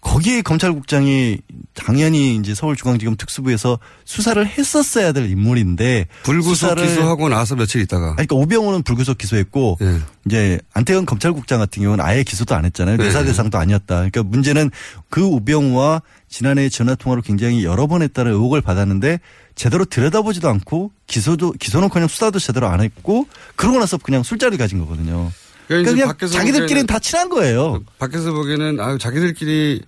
거기에 0.00 0.42
검찰국장이 0.42 1.38
당연히 1.74 2.36
이제 2.36 2.54
서울중앙지검 2.54 3.16
특수부에서 3.16 3.78
수사를 4.04 4.44
했었어야 4.46 5.12
될 5.12 5.30
인물인데 5.30 6.06
불구속 6.22 6.74
기소하고 6.76 7.28
나서 7.28 7.54
며칠 7.54 7.82
있다가 7.82 8.14
아니, 8.16 8.26
그러니까 8.26 8.36
오병우는 8.36 8.82
불구속 8.82 9.18
기소했고 9.18 9.78
이제 10.26 10.58
안태근 10.72 11.04
검찰국장 11.06 11.58
같은 11.58 11.82
경우는 11.82 12.04
아예 12.04 12.22
기소도 12.22 12.54
안 12.54 12.64
했잖아요. 12.64 12.96
네. 12.96 13.04
내사 13.04 13.24
대상도 13.24 13.58
아니었다. 13.58 13.96
그러니까 13.96 14.22
문제는 14.22 14.70
그 15.10 15.24
오병우와 15.26 16.02
지난해 16.28 16.68
전화 16.68 16.94
통화로 16.94 17.22
굉장히 17.22 17.64
여러 17.64 17.86
번 17.86 18.02
했다는 18.02 18.32
의혹을 18.32 18.60
받았는데 18.62 19.20
제대로 19.54 19.84
들여다보지도 19.84 20.48
않고 20.48 20.92
기소도 21.06 21.52
기소는커녕 21.52 22.08
수사도 22.08 22.38
제대로 22.38 22.68
안 22.68 22.80
했고 22.80 23.26
그러고 23.56 23.78
나서 23.78 23.98
그냥 23.98 24.22
술자리 24.22 24.56
가진 24.56 24.78
거거든요. 24.78 25.30
그러니까 25.70 25.92
이제 25.92 26.00
그냥 26.02 26.32
자기들끼리는 26.32 26.86
다 26.86 26.98
친한 26.98 27.28
거예요. 27.28 27.80
밖에서 27.98 28.32
보기에는 28.32 28.80
아유 28.80 28.98
자기들끼리 28.98 29.82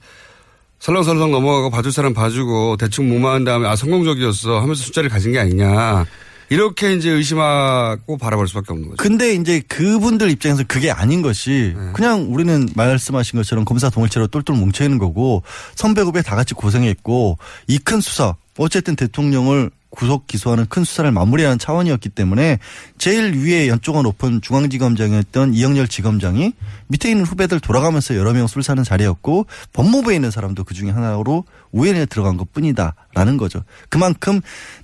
설렁설렁 0.78 1.30
넘어가고 1.30 1.70
봐줄 1.70 1.92
사람 1.92 2.14
봐주고 2.14 2.76
대충 2.76 3.08
무마한 3.08 3.44
다음에 3.44 3.68
아 3.68 3.76
성공적이었어 3.76 4.60
하면서 4.60 4.82
술자리를 4.82 5.10
가진 5.10 5.32
게 5.32 5.38
아니냐 5.38 6.04
이렇게 6.50 6.92
이제 6.94 7.08
의심하고 7.10 8.18
바라볼 8.18 8.46
수밖에 8.48 8.66
없는 8.72 8.90
거죠. 8.90 8.96
근데 9.02 9.34
이제 9.34 9.60
그분들 9.68 10.30
입장에서 10.30 10.64
그게 10.68 10.90
아닌 10.90 11.22
것이 11.22 11.72
네. 11.76 11.90
그냥 11.94 12.32
우리는 12.32 12.68
말씀하신 12.74 13.38
것처럼 13.38 13.64
검사 13.64 13.90
동일체로 13.90 14.26
똘똘 14.26 14.54
뭉쳐 14.56 14.84
있는 14.84 14.98
거고 14.98 15.42
선배 15.74 16.02
후배 16.02 16.20
다 16.22 16.36
같이 16.36 16.54
고생했고 16.54 17.38
이 17.68 17.78
큰 17.78 18.00
수사 18.00 18.34
어쨌든 18.58 18.96
대통령을 18.96 19.70
구속 19.92 20.26
기소하는 20.26 20.66
큰 20.66 20.84
수사를 20.84 21.10
마무리하는 21.12 21.58
차원이었기 21.58 22.08
때문에 22.08 22.58
제일 22.96 23.34
위에 23.34 23.68
연조가 23.68 24.02
높은 24.02 24.40
중앙지검장이었던 24.40 25.52
이영렬 25.54 25.86
지검장이 25.86 26.54
밑에 26.88 27.10
있는 27.10 27.24
후배들 27.24 27.60
돌아가면서 27.60 28.16
여러 28.16 28.32
명 28.32 28.46
술 28.46 28.62
사는 28.62 28.82
자리였고 28.82 29.46
법무부에 29.72 30.14
있는 30.14 30.30
사람도 30.30 30.64
그 30.64 30.74
중에 30.74 30.90
하나로 30.90 31.44
우연에 31.72 32.06
들어간 32.06 32.36
것 32.36 32.52
뿐이다라는 32.52 33.36
거죠. 33.36 33.62
그만큼 33.88 34.40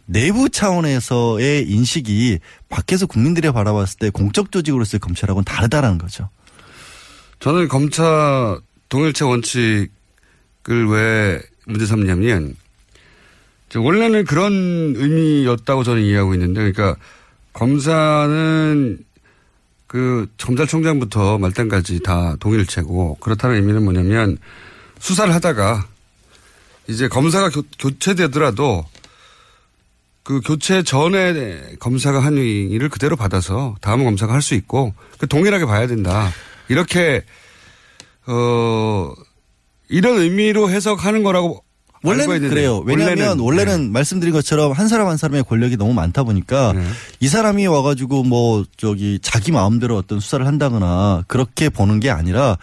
내부 0.07 0.49
차원에서의 0.49 1.69
인식이 1.69 2.39
밖에서 2.69 3.07
국민들이 3.07 3.51
바라봤을 3.51 3.99
때 3.99 4.11
공적 4.11 4.53
조직으로서의 4.53 5.01
검찰하고는 5.01 5.45
다르다라는 5.45 5.99
거죠. 5.99 6.29
저는 7.41 7.69
검사 7.69 8.59
동일체 8.89 9.25
원칙을 9.25 9.89
왜 10.89 11.41
문제 11.67 11.87
삼냐면 11.87 12.55
저 12.55 12.68
원래는 13.77 14.25
그런 14.25 14.95
의미였다고 14.97 15.85
저는 15.85 16.03
이해하고 16.03 16.35
있는데 16.35 16.73
그러니까 16.73 16.97
검사는 17.53 18.99
그 19.87 20.27
검찰총장부터 20.39 21.39
말단까지 21.39 22.01
다 22.03 22.37
동일체고 22.41 23.17
그렇다는 23.21 23.57
의미는 23.57 23.85
뭐냐면 23.85 24.39
수사를 24.99 25.33
하다가 25.35 25.87
이제 26.89 27.09
검사가 27.09 27.51
교, 27.51 27.63
교체되더라도 27.79 28.85
그 30.23 30.41
교체 30.45 30.83
전에 30.83 31.77
검사가 31.81 32.21
한 32.21 32.37
일을 32.37 32.89
그대로 32.91 33.17
받아서 33.17 33.77
다음 33.81 34.05
검사가 34.05 34.33
할 34.33 34.43
수 34.43 34.55
있고 34.55 34.95
그 35.19 35.27
동일하게 35.27 35.65
봐야 35.65 35.87
된다. 35.87 36.31
이렇게 36.69 37.25
어 38.27 39.13
이런 39.89 40.19
의미로 40.19 40.71
해석하는 40.71 41.23
거라고 41.23 41.65
원래는 42.03 42.49
그래요. 42.49 42.79
왜냐하면 42.85 43.39
원래는, 43.41 43.93
말씀드린 43.93 44.33
것처럼 44.33 44.73
한 44.73 44.89
사람 44.89 45.09
한 45.09 45.17
사람의 45.17 45.45
권력이 45.45 45.77
너무 45.77 45.95
많다 45.95 46.23
보니까 46.23 46.73
이 47.21 47.29
사람이 47.29 47.67
와가지고 47.67 48.25
뭐 48.25 48.65
저기 48.77 49.19
자기 49.23 49.53
마음대로 49.53 49.97
어떤 49.97 50.21
수사를 50.21 50.47
한다거나 50.47 51.25
그렇게 51.27 51.69
보는 51.69 52.01
게 52.01 52.11
아니라 52.11 52.57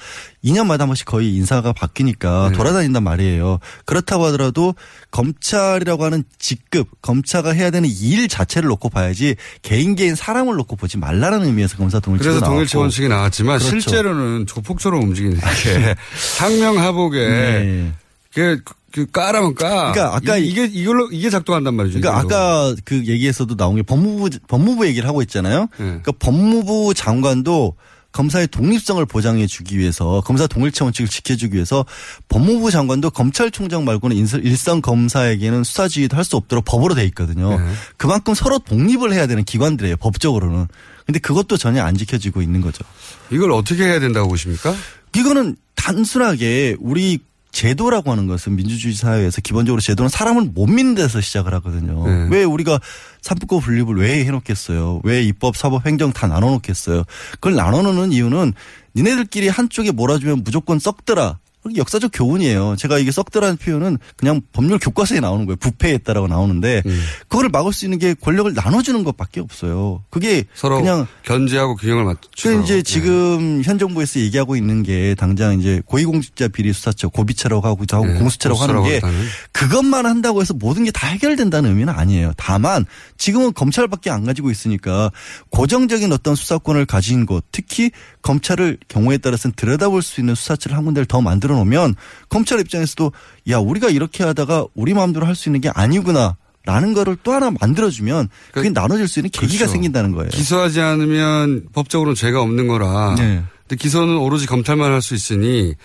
2년마다 0.43 0.82
한 0.82 0.88
번씩 0.88 1.06
거의 1.08 1.34
인사가 1.36 1.74
바뀌니까 1.74 2.52
돌아다닌단 2.54 3.04
말이에요. 3.04 3.60
그렇다고 3.86 4.26
하더라도 4.26 4.76
검찰이라고 5.12 6.04
하는 6.06 6.24
직급, 6.38 6.88
검사가 7.02 7.52
해야 7.52 7.71
되는 7.71 7.89
일 7.89 8.28
자체를 8.28 8.69
놓고 8.69 8.89
봐야지 8.89 9.36
개인 9.63 9.95
개인 9.95 10.13
사람을 10.15 10.56
놓고 10.56 10.76
보지 10.76 10.98
말라는 10.98 11.45
의미에서 11.45 11.78
검사 11.78 12.00
동일체가 12.00 12.30
그래서 12.30 12.39
나왔고. 12.41 12.54
동일체 12.56 12.78
원칙이 12.78 13.08
나왔지만 13.08 13.58
그렇죠. 13.60 13.80
실제로는 13.80 14.45
조폭처럼 14.45 15.02
움직이는 15.02 15.38
게 15.39 15.95
상명하복에 16.38 17.28
네. 17.28 17.91
그, 18.36 18.62
그 18.91 19.06
까라면 19.12 19.56
까. 19.56 19.91
그러니까 19.93 20.15
아까 20.15 20.38
이, 20.38 20.54
게 20.54 20.65
이걸로 20.65 21.10
이게 21.12 21.30
작동한단 21.30 21.74
말이죠. 21.74 22.00
그러니까 22.00 22.21
이걸로. 22.21 22.36
아까 22.36 22.76
그 22.86 23.06
얘기에서도 23.06 23.56
나온 23.56 23.76
게 23.78 23.82
법무부 23.82 24.30
법무부 24.48 24.86
얘기를 24.88 25.08
하고 25.08 25.21
있잖아요. 25.24 25.67
그러니까 25.78 26.12
법무부 26.19 26.93
장관도 26.93 27.76
검사의 28.12 28.48
독립성을 28.48 29.06
보장해 29.08 29.45
주기 29.48 29.78
위해서 29.78 30.21
검사 30.26 30.48
동일체 30.48 30.86
원칙을 30.86 31.10
지켜주기 31.10 31.56
위해서 31.56 31.86
법무부 32.30 32.71
장관도 32.71 33.10
검찰총장 33.10 33.84
말고는 33.84 34.15
일선 34.15 34.82
검사에게는 34.82 35.65
수사 35.65 35.88
지휘도 35.89 36.15
할 36.15 36.24
수 36.24 36.38
없도록 36.38 36.63
법으로 36.65 36.95
돼 36.95 37.04
있거든요. 37.06 37.60
그만큼 37.98 38.34
서로 38.34 38.60
독립을 38.60 39.12
해야 39.13 39.28
되는 39.28 39.43
기관들이에요. 39.43 39.98
법적으로는. 39.98 40.67
근데 41.06 41.19
그것도 41.19 41.58
전혀 41.58 41.84
안 41.84 41.95
지켜지고 41.98 42.41
있는 42.41 42.62
거죠. 42.62 42.84
이걸 43.32 43.52
어떻게 43.52 43.84
해야 43.84 44.00
된다고 44.00 44.28
보십니까? 44.30 44.74
이거는 45.15 45.56
단순하게 45.76 46.78
우리 46.80 47.19
제도라고 47.55 48.11
하는 48.11 48.27
것은 48.27 48.57
민주주의 48.57 48.93
사회에서 48.93 49.39
기본적으로 49.39 49.79
제도는 49.79 50.09
사람을 50.09 50.51
못 50.53 50.67
믿는 50.67 50.93
데서 50.93 51.21
시작을 51.21 51.53
하거든요. 51.55 52.05
네. 52.05 52.27
왜 52.29 52.43
우리가 52.43 52.81
삼부권 53.21 53.61
분립을 53.61 53.95
왜 53.95 54.25
해놓겠어요? 54.25 54.99
왜 55.05 55.23
입법, 55.23 55.55
사법, 55.55 55.85
행정 55.87 56.11
다 56.11 56.27
나눠놓겠어요? 56.27 57.05
그걸 57.31 57.55
나눠놓는 57.55 58.11
이유는 58.11 58.53
니네들끼리 58.97 59.47
한쪽에 59.47 59.91
몰아주면 59.91 60.43
무조건 60.43 60.79
썩더라. 60.79 61.39
역사적 61.75 62.12
교훈이에요. 62.13 62.75
제가 62.78 62.97
이게 62.99 63.12
썩더라는 63.12 63.58
표현은 63.58 63.97
그냥 64.17 64.41
법률 64.51 64.80
교과서에 64.80 65.19
나오는 65.19 65.45
거예요. 65.45 65.56
부패했다라고 65.58 66.28
나오는데 66.28 66.82
음. 66.86 67.04
그거를 67.28 67.49
막을 67.49 67.71
수 67.73 67.86
있는 67.86 67.99
게 67.99 68.13
권력을 68.13 68.51
나눠주는 68.54 69.04
것밖에 69.04 69.39
없어요. 69.41 70.04
그게 70.10 70.43
서로 70.54 70.78
그냥 70.78 71.08
견제하고 71.23 71.75
균형을 71.75 72.04
맞추고. 72.06 72.32
그 72.41 72.63
이제 72.63 72.75
네. 72.78 72.82
지금 72.82 73.62
현 73.63 73.78
정부에서 73.80 74.19
얘기하고 74.19 74.56
있는 74.56 74.84
게 74.84 75.15
당장 75.15 75.60
이제 75.60 75.82
고위공직자 75.86 76.47
비리 76.49 76.73
수사처 76.73 77.10
고비처라고 77.10 77.65
하고 77.67 77.86
네, 77.86 78.13
공수처라고 78.19 78.62
하는 78.62 78.84
게 78.84 78.99
하는. 78.99 79.25
그것만 79.51 80.06
한다고 80.06 80.41
해서 80.41 80.54
모든 80.54 80.84
게 80.84 80.91
다 80.95 81.08
해결된다는 81.08 81.71
의미는 81.71 81.93
아니에요. 81.93 82.32
다만 82.38 82.86
지금은 83.17 83.54
검찰밖에 83.54 84.10
안 84.10 84.23
가지고 84.23 84.49
있으니까 84.49 85.12
고정적인 85.49 86.12
어떤 86.13 86.36
수사권을 86.36 86.86
가진 86.86 87.25
곳 87.25 87.43
특히 87.51 87.91
검찰을 88.21 88.78
경우에 88.88 89.17
따라서는 89.17 89.54
들여다볼 89.56 90.01
수 90.01 90.21
있는 90.21 90.36
수사처를 90.36 90.78
한 90.78 90.86
군데를 90.86 91.06
더 91.06 91.19
만들어 91.21 91.54
놓으면 91.55 91.95
검찰 92.29 92.59
입장에서도 92.59 93.11
야 93.49 93.57
우리가 93.57 93.89
이렇게 93.89 94.23
하다가 94.23 94.67
우리 94.75 94.93
마음대로 94.93 95.25
할 95.25 95.35
수 95.35 95.49
있는 95.49 95.61
게 95.61 95.69
아니구나. 95.73 96.37
라는 96.67 96.93
거를 96.95 97.15
또 97.21 97.31
하나 97.31 97.51
만들어주면 97.51 98.27
그게 98.51 98.71
나눠질 98.71 99.07
수 99.07 99.19
있는 99.19 99.29
계기가 99.29 99.59
그렇죠. 99.65 99.71
생긴다는 99.73 100.13
거예요. 100.13 100.29
기소하지 100.31 100.81
않으면 100.81 101.67
법적으로는 101.73 102.15
죄가 102.15 102.41
없는 102.41 102.67
거라. 102.67 103.13
네. 103.19 103.43
근데 103.67 103.75
기소는 103.75 104.17
오로지 104.17 104.47
검찰만 104.47 104.91
할 104.91 104.99
수 104.99 105.13
있으니 105.13 105.75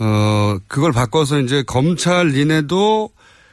어 0.00 0.56
그걸 0.66 0.90
바꿔서 0.92 1.38
이제 1.40 1.62
검찰 1.62 2.32
니네도 2.32 3.10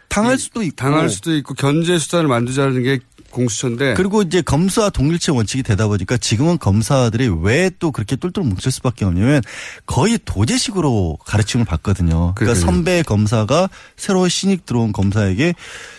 당할 0.08 0.40
수도 0.40 0.64
있고 0.64 0.76
당할 0.76 1.10
수도 1.10 1.36
있고 1.36 1.54
견제 1.54 2.00
수단을 2.00 2.28
만들자는 2.28 2.82
게 2.82 3.00
공수처인데 3.32 3.94
그리고 3.96 4.22
이제 4.22 4.42
검사 4.42 4.90
동일체 4.90 5.32
원칙이 5.32 5.64
되다 5.64 5.88
보니까 5.88 6.18
지금은 6.18 6.58
검사들이 6.60 7.30
왜 7.42 7.70
또 7.80 7.92
그렇게 7.92 8.16
똘똘 8.16 8.44
뭉칠 8.44 8.72
수밖에 8.72 9.06
없냐면 9.06 9.42
거의 9.86 10.20
도제식으로 10.26 11.18
가르침을 11.26 11.66
받거든요. 11.66 12.34
그러니까. 12.36 12.60
선배 12.60 13.04
검사가 13.04 13.70
새로 13.96 14.28
신입 14.28 14.66
들어온 14.66 14.92
검사에게 14.92 15.54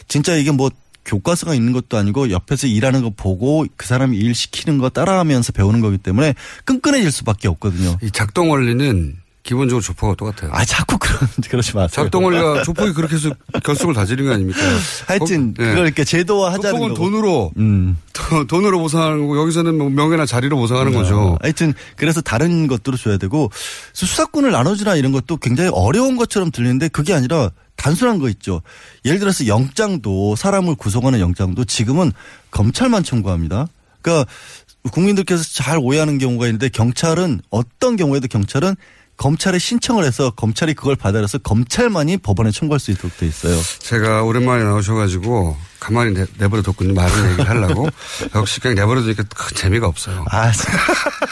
진짜 0.09 0.35
이게 0.37 0.51
뭐 0.51 0.71
교과서가 1.05 1.55
있는 1.55 1.73
것도 1.73 1.97
아니고 1.97 2.31
옆에서 2.31 2.67
일하는 2.67 3.03
거 3.03 3.11
보고 3.11 3.65
그 3.77 3.87
사람이 3.87 4.17
일 4.19 4.35
시키는 4.35 4.79
거 4.79 4.91
따라하면서 4.91 5.53
배우는 5.53 5.81
거기 5.81 5.97
때문에 5.97 6.35
끈끈해질 6.65 7.11
수밖에 7.11 7.49
없거든요. 7.49 7.97
이 8.03 8.11
작동 8.11 8.51
원리는 8.51 9.17
기본적으로 9.43 9.83
조폭과 9.83 10.15
똑같아요. 10.17 10.51
아 10.55 10.65
자꾸 10.65 10.99
그런 10.99 11.19
그러지 11.49 11.75
마세요. 11.75 11.89
작동 12.05 12.25
원리가 12.25 12.63
조폭이 12.63 12.93
그렇게 12.93 13.17
해서 13.17 13.31
결속을 13.65 13.95
다지는 13.95 14.27
거 14.27 14.33
아닙니까? 14.35 14.59
하여튼 15.07 15.55
거- 15.55 15.63
네. 15.63 15.73
이렇게 15.81 16.05
제도화 16.05 16.53
하자는 16.53 16.71
조폭은 16.79 16.95
거고. 16.95 16.95
돈으로 17.11 17.53
음. 17.57 17.97
돈- 18.13 18.47
돈으로 18.47 18.79
보상하는 18.81 19.21
거고 19.21 19.39
여기서는 19.41 19.79
뭐 19.79 19.89
명예나 19.89 20.27
자리로 20.27 20.57
보상하는 20.59 20.93
거죠. 20.93 21.39
하여튼 21.41 21.73
그래서 21.97 22.21
다른 22.21 22.67
것들을 22.67 22.99
줘야 22.99 23.17
되고 23.17 23.51
수사권을 23.95 24.51
나눠주나 24.53 24.95
이런 24.97 25.11
것도 25.13 25.39
굉장히 25.39 25.71
어려운 25.73 26.17
것처럼 26.17 26.51
들리는데 26.51 26.89
그게 26.89 27.15
아니라 27.15 27.51
단순한 27.77 28.19
거 28.19 28.29
있죠. 28.29 28.61
예를 29.07 29.19
들어서 29.19 29.47
영장도 29.47 30.37
사람을 30.37 30.75
구속하는 30.75 31.19
영장도 31.19 31.65
지금은 31.65 32.13
검찰만 32.51 33.05
청구합니다. 33.05 33.69
그러니까 34.03 34.31
국민들께서 34.93 35.43
잘 35.45 35.79
오해하는 35.79 36.19
경우가 36.19 36.47
있는데 36.47 36.69
경찰은 36.69 37.41
어떤 37.51 37.97
경우에도 37.97 38.29
경찰은 38.29 38.77
검찰에 39.21 39.59
신청을 39.59 40.05
해서 40.05 40.31
검찰이 40.31 40.73
그걸 40.73 40.97
받아서 40.97 41.37
검찰만이 41.37 42.17
법원에 42.17 42.51
청구할 42.51 42.81
수 42.81 42.91
있도록 42.91 43.19
돼 43.19 43.27
있어요. 43.27 43.55
제가 43.81 44.23
오랜만에 44.23 44.65
나오셔가지고 44.65 45.59
가만히 45.79 46.15
내, 46.15 46.25
내버려 46.39 46.63
뒀군요. 46.63 46.95
많은 46.95 47.33
얘기를 47.33 47.47
하려고. 47.47 47.87
역시 48.35 48.61
그냥 48.61 48.77
내버려 48.77 49.03
두니까 49.03 49.25
큰 49.25 49.55
재미가 49.55 49.87
없어요. 49.87 50.25
아, 50.31 50.51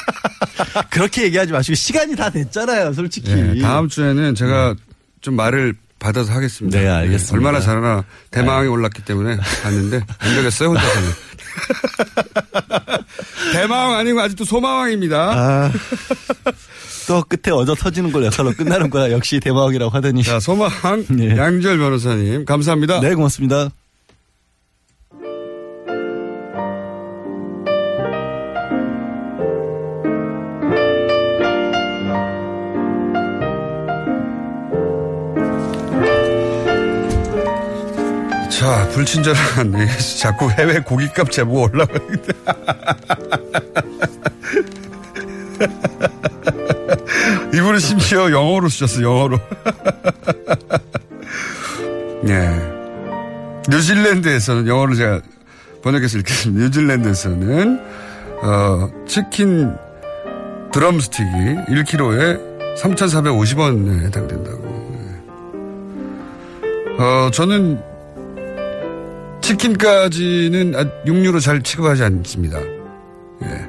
그렇게 0.90 1.22
얘기하지 1.22 1.52
마시고 1.52 1.76
시간이 1.76 2.14
다 2.14 2.28
됐잖아요, 2.28 2.92
솔직히. 2.92 3.34
네, 3.34 3.58
다음 3.62 3.88
주에는 3.88 4.34
제가 4.34 4.74
좀 5.22 5.36
말을 5.36 5.74
받아서 5.98 6.30
하겠습니다. 6.34 6.78
네, 6.78 6.86
알겠습니다. 6.88 7.34
얼마나 7.34 7.58
잘하나 7.58 8.04
대망이 8.30 8.68
올랐기 8.68 9.00
때문에 9.06 9.38
봤는데 9.62 10.02
안 10.18 10.34
되겠어요 10.36 10.68
혼자서는. 10.68 11.08
대망 13.54 13.94
아니고 13.94 14.20
아직도 14.20 14.44
소망입니다. 14.44 15.32
아, 15.32 15.72
또 17.08 17.24
끝에 17.26 17.52
어저 17.54 17.74
터지는 17.74 18.12
걸 18.12 18.26
역할로 18.26 18.52
끝나는 18.52 18.90
거야. 18.90 19.10
역시 19.10 19.40
대마왕이라고 19.40 19.90
하더니. 19.90 20.22
자, 20.22 20.38
소망 20.38 20.68
양절 21.36 21.78
변호사님 21.78 22.44
감사합니다. 22.44 23.00
네, 23.00 23.14
고맙습니다. 23.14 23.70
자, 38.50 38.88
불친절한 38.92 39.70
네, 39.70 39.86
자꾸 40.20 40.50
해외 40.50 40.78
고깃값 40.80 41.30
제보가 41.30 41.70
올라오는데. 41.72 42.32
이분은 47.68 47.80
심지어 47.80 48.30
영어로 48.30 48.68
쓰셨어, 48.68 49.02
영어로. 49.02 49.40
네. 52.24 52.48
뉴질랜드에서는 53.68 54.66
영어로 54.66 54.94
제가 54.94 55.20
번역해서 55.82 56.16
읽겠습니다. 56.18 56.64
뉴질랜드에서는 56.64 57.80
어, 58.42 58.90
치킨 59.06 59.74
드럼스틱이 60.72 61.56
1kg에 61.68 62.76
3,450원에 62.78 64.06
해당된다고. 64.06 64.96
네. 64.96 65.02
어, 66.98 67.30
저는 67.30 67.82
치킨까지는 69.42 70.74
아, 70.74 70.86
육류로 71.06 71.38
잘 71.40 71.62
취급하지 71.62 72.02
않습니다. 72.04 72.58
예. 73.42 73.68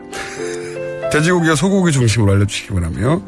돼지고기와 1.12 1.56
소고기 1.56 1.92
중심으로 1.92 2.32
알려주시기 2.34 2.74
바라며 2.74 3.22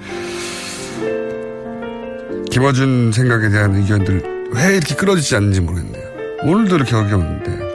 김어준 2.52 3.12
생각에 3.14 3.50
대한 3.50 3.76
의견들 3.76 4.50
왜 4.54 4.76
이렇게 4.76 4.94
끌어지지 4.96 5.36
않는지 5.36 5.62
모르겠네요. 5.62 6.04
오늘도 6.44 6.76
이렇게 6.76 6.96
어겨웠는데 6.96 7.72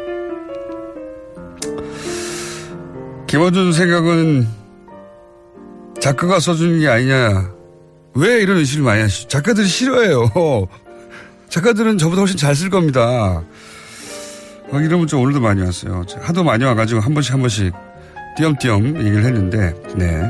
김어준 3.26 3.72
생각은 3.72 4.46
작가가 6.00 6.38
써주는 6.38 6.78
게 6.78 6.88
아니냐 6.88 7.50
왜 8.14 8.40
이런 8.40 8.58
의심을 8.58 8.84
많이 8.84 9.02
하시죠? 9.02 9.28
작가들이 9.28 9.66
싫어해요. 9.66 10.30
작가들은 11.48 11.98
저보다 11.98 12.20
훨씬 12.22 12.36
잘 12.36 12.54
쓸 12.54 12.70
겁니다. 12.70 13.42
어, 14.68 14.80
이런 14.80 14.98
문자 14.98 15.16
오늘도 15.16 15.40
많이 15.40 15.62
왔어요. 15.62 16.04
하도 16.20 16.42
많이 16.42 16.64
와가지고 16.64 17.00
한 17.00 17.14
번씩 17.14 17.32
한 17.32 17.40
번씩 17.40 17.72
띄엄띄엄 18.36 18.98
얘기를 18.98 19.24
했는데, 19.24 19.74
네. 19.94 20.22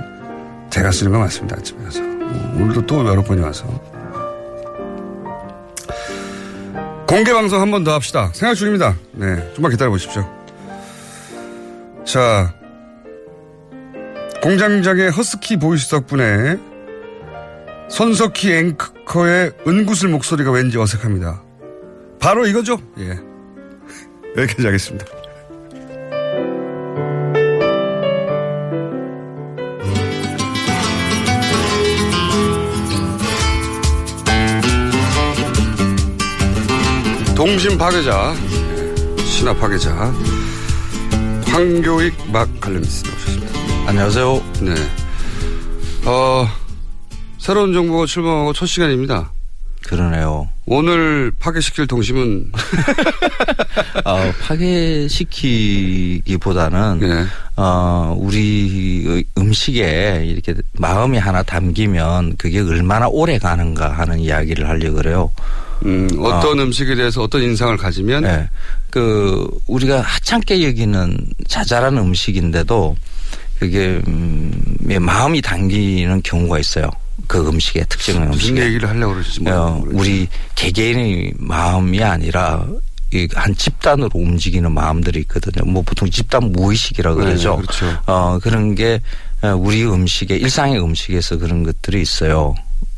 제가 0.69 0.91
쓰는 0.91 1.13
거 1.13 1.19
맞습니다. 1.19 1.57
아침에 1.59 1.85
가서. 1.85 2.01
오늘도 2.57 2.87
또 2.87 3.07
여러 3.07 3.23
번이 3.23 3.41
와서. 3.41 3.67
공개 7.07 7.33
방송 7.33 7.61
한 7.61 7.71
번 7.71 7.85
더 7.85 7.95
합시다. 7.95 8.31
생각 8.35 8.55
중입니다. 8.55 8.97
네. 9.13 9.53
좀만 9.55 9.71
기다려 9.71 9.91
보십시오. 9.91 10.25
자. 12.05 12.53
공장장의 14.43 15.11
허스키 15.11 15.57
보이스 15.57 15.89
덕분에 15.89 16.57
손석희 17.89 18.53
앵커의 18.53 19.53
은구슬 19.67 20.09
목소리가 20.11 20.51
왠지 20.53 20.79
어색합니다. 20.79 21.43
바로 22.21 22.47
이거죠? 22.47 22.79
예. 22.99 23.19
여기까지 24.41 24.67
하겠습니다. 24.67 25.07
동심 37.47 37.79
파괴자, 37.79 38.35
신화 39.25 39.55
파괴자, 39.55 40.13
황교익 41.45 42.13
막 42.33 42.49
칼럼니스트 42.61 43.09
나오셨습니다. 43.09 43.53
안녕하세요. 43.87 44.43
네. 44.63 44.75
어, 46.07 46.49
새로운 47.39 47.73
정부가 47.73 48.07
출범하고 48.07 48.53
첫 48.53 48.67
시간입니다. 48.67 49.31
그러네요. 49.87 50.49
오늘 50.67 51.31
파괴시킬 51.39 51.87
동심은 51.87 52.51
어, 54.05 54.33
파괴시키기보다는 54.43 56.99
네. 56.99 57.27
어, 57.55 58.13
우리 58.19 59.25
음식에 59.39 60.25
이렇게 60.27 60.57
마음이 60.73 61.19
하나 61.19 61.45
담기면 61.45 62.39
그게 62.39 62.59
얼마나 62.59 63.07
오래 63.07 63.39
가는가 63.39 63.93
하는 63.93 64.19
이야기를 64.19 64.69
하려고 64.69 64.97
그래요. 64.97 65.31
음, 65.87 66.09
어떤 66.19 66.59
음식에 66.59 66.95
대해서 66.95 67.23
어떤 67.23 67.43
인상을 67.43 67.77
가지면 67.77 68.25
네. 68.25 68.49
그 68.91 69.49
우리가 69.67 70.01
하찮게 70.01 70.67
여기는 70.67 71.29
자잘한 71.49 71.97
음식인데도 71.97 72.97
그게 73.59 74.01
음, 74.09 74.53
마음이 75.01 75.41
담기는 75.41 76.23
경우가 76.23 76.59
있어요. 76.59 76.91
그 77.27 77.49
음식의 77.49 77.87
특징은 77.89 78.31
무슨 78.31 78.51
음식에 78.51 78.67
얘기를 78.67 78.89
하려고 78.89 79.15
그러실지 79.15 79.49
어, 79.49 79.83
우리 79.87 80.29
개개인의 80.55 81.33
마음이 81.39 82.03
아니라 82.03 82.67
이한 83.13 83.55
집단으로 83.57 84.11
움직이는 84.15 84.73
마음들이 84.73 85.21
있거든요. 85.21 85.65
뭐 85.65 85.83
보통 85.83 86.11
집단 86.11 86.53
무의식이라 86.53 87.15
네, 87.15 87.17
그러죠. 87.17 87.57
그렇죠. 87.57 87.99
어, 88.07 88.39
그런 88.43 88.75
게 88.75 89.01
어, 89.43 89.49
우리 89.55 89.85
음식에 89.85 90.37
일상의 90.37 90.83
음식에서 90.83 91.39
그런 91.39 91.63
것들이 91.63 92.03
있어요. 92.03 92.55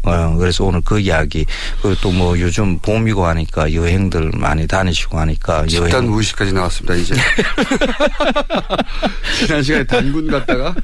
어, 0.09 0.37
그래서 0.37 0.65
오늘 0.65 0.81
그 0.83 0.99
이야기 1.01 1.45
그리고 1.83 2.01
또 2.01 2.09
뭐 2.11 2.39
요즘 2.41 2.79
봄이고 2.81 3.25
하니까 3.27 3.73
여행들 3.73 4.33
많이 4.35 4.67
다니시고 4.67 5.19
하니까 5.21 5.67
집단 5.67 5.91
여행 5.91 6.11
무의식까지 6.11 6.53
나왔습니다, 6.53 6.95
이제. 6.97 7.15
지난 9.39 9.63
시간에 9.63 9.85
단군 9.85 10.29
갔다가 10.31 10.75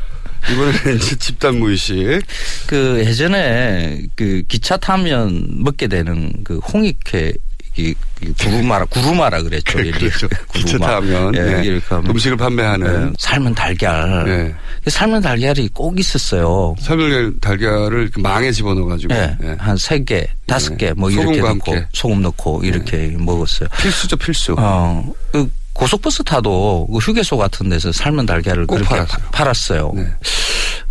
이번에는 0.53 0.97
이제 0.97 1.17
집단 1.17 1.59
무의식. 1.59 2.21
그 2.67 3.03
예전에 3.05 4.03
그 4.15 4.43
기차 4.47 4.77
타면 4.77 5.63
먹게 5.65 5.87
되는 5.89 6.33
그 6.45 6.59
홍익회 6.59 7.33
이, 7.77 7.93
이 8.23 8.33
구루마라 8.41 8.85
구루마라 8.87 9.43
그랬죠. 9.43 9.79
그렇죠. 9.79 10.29
구루마. 10.49 10.87
타면 10.87 11.35
예, 11.35 11.41
네. 11.41 11.65
이렇게 11.65 11.85
하면. 11.89 12.11
음식을 12.11 12.37
판매하는 12.37 13.09
예, 13.09 13.13
삶은 13.19 13.55
달걀. 13.55 14.25
네. 14.25 14.55
그 14.85 14.91
삶은 14.91 15.21
달걀이 15.21 15.69
꼭 15.73 15.99
있었어요. 15.99 16.77
삶은 16.79 17.41
달걀을 17.41 18.11
망에 18.19 18.53
집어넣어가지고 18.53 19.15
예, 19.15 19.37
예. 19.43 19.57
한세 19.59 20.05
개, 20.05 20.27
다섯 20.47 20.77
개, 20.77 20.93
뭐 20.93 21.11
이렇게 21.11 21.39
넣고 21.39 21.49
함께. 21.49 21.87
소금 21.93 22.23
넣고 22.23 22.61
이렇게 22.65 23.15
먹었어요. 23.19 23.69
필수죠, 23.81 24.17
필수. 24.19 24.55
어, 24.57 25.13
그 25.33 25.51
고속버스 25.73 26.23
타도 26.23 26.87
그 26.93 26.99
휴게소 26.99 27.37
같은 27.37 27.69
데서 27.69 27.91
삶은 27.91 28.27
달걀을 28.27 28.67
꼭 28.69 28.77
그렇게 28.77 28.91
팔았어요. 28.95 29.09
네. 29.17 29.23
파- 29.25 29.31
팔았어요. 29.33 29.93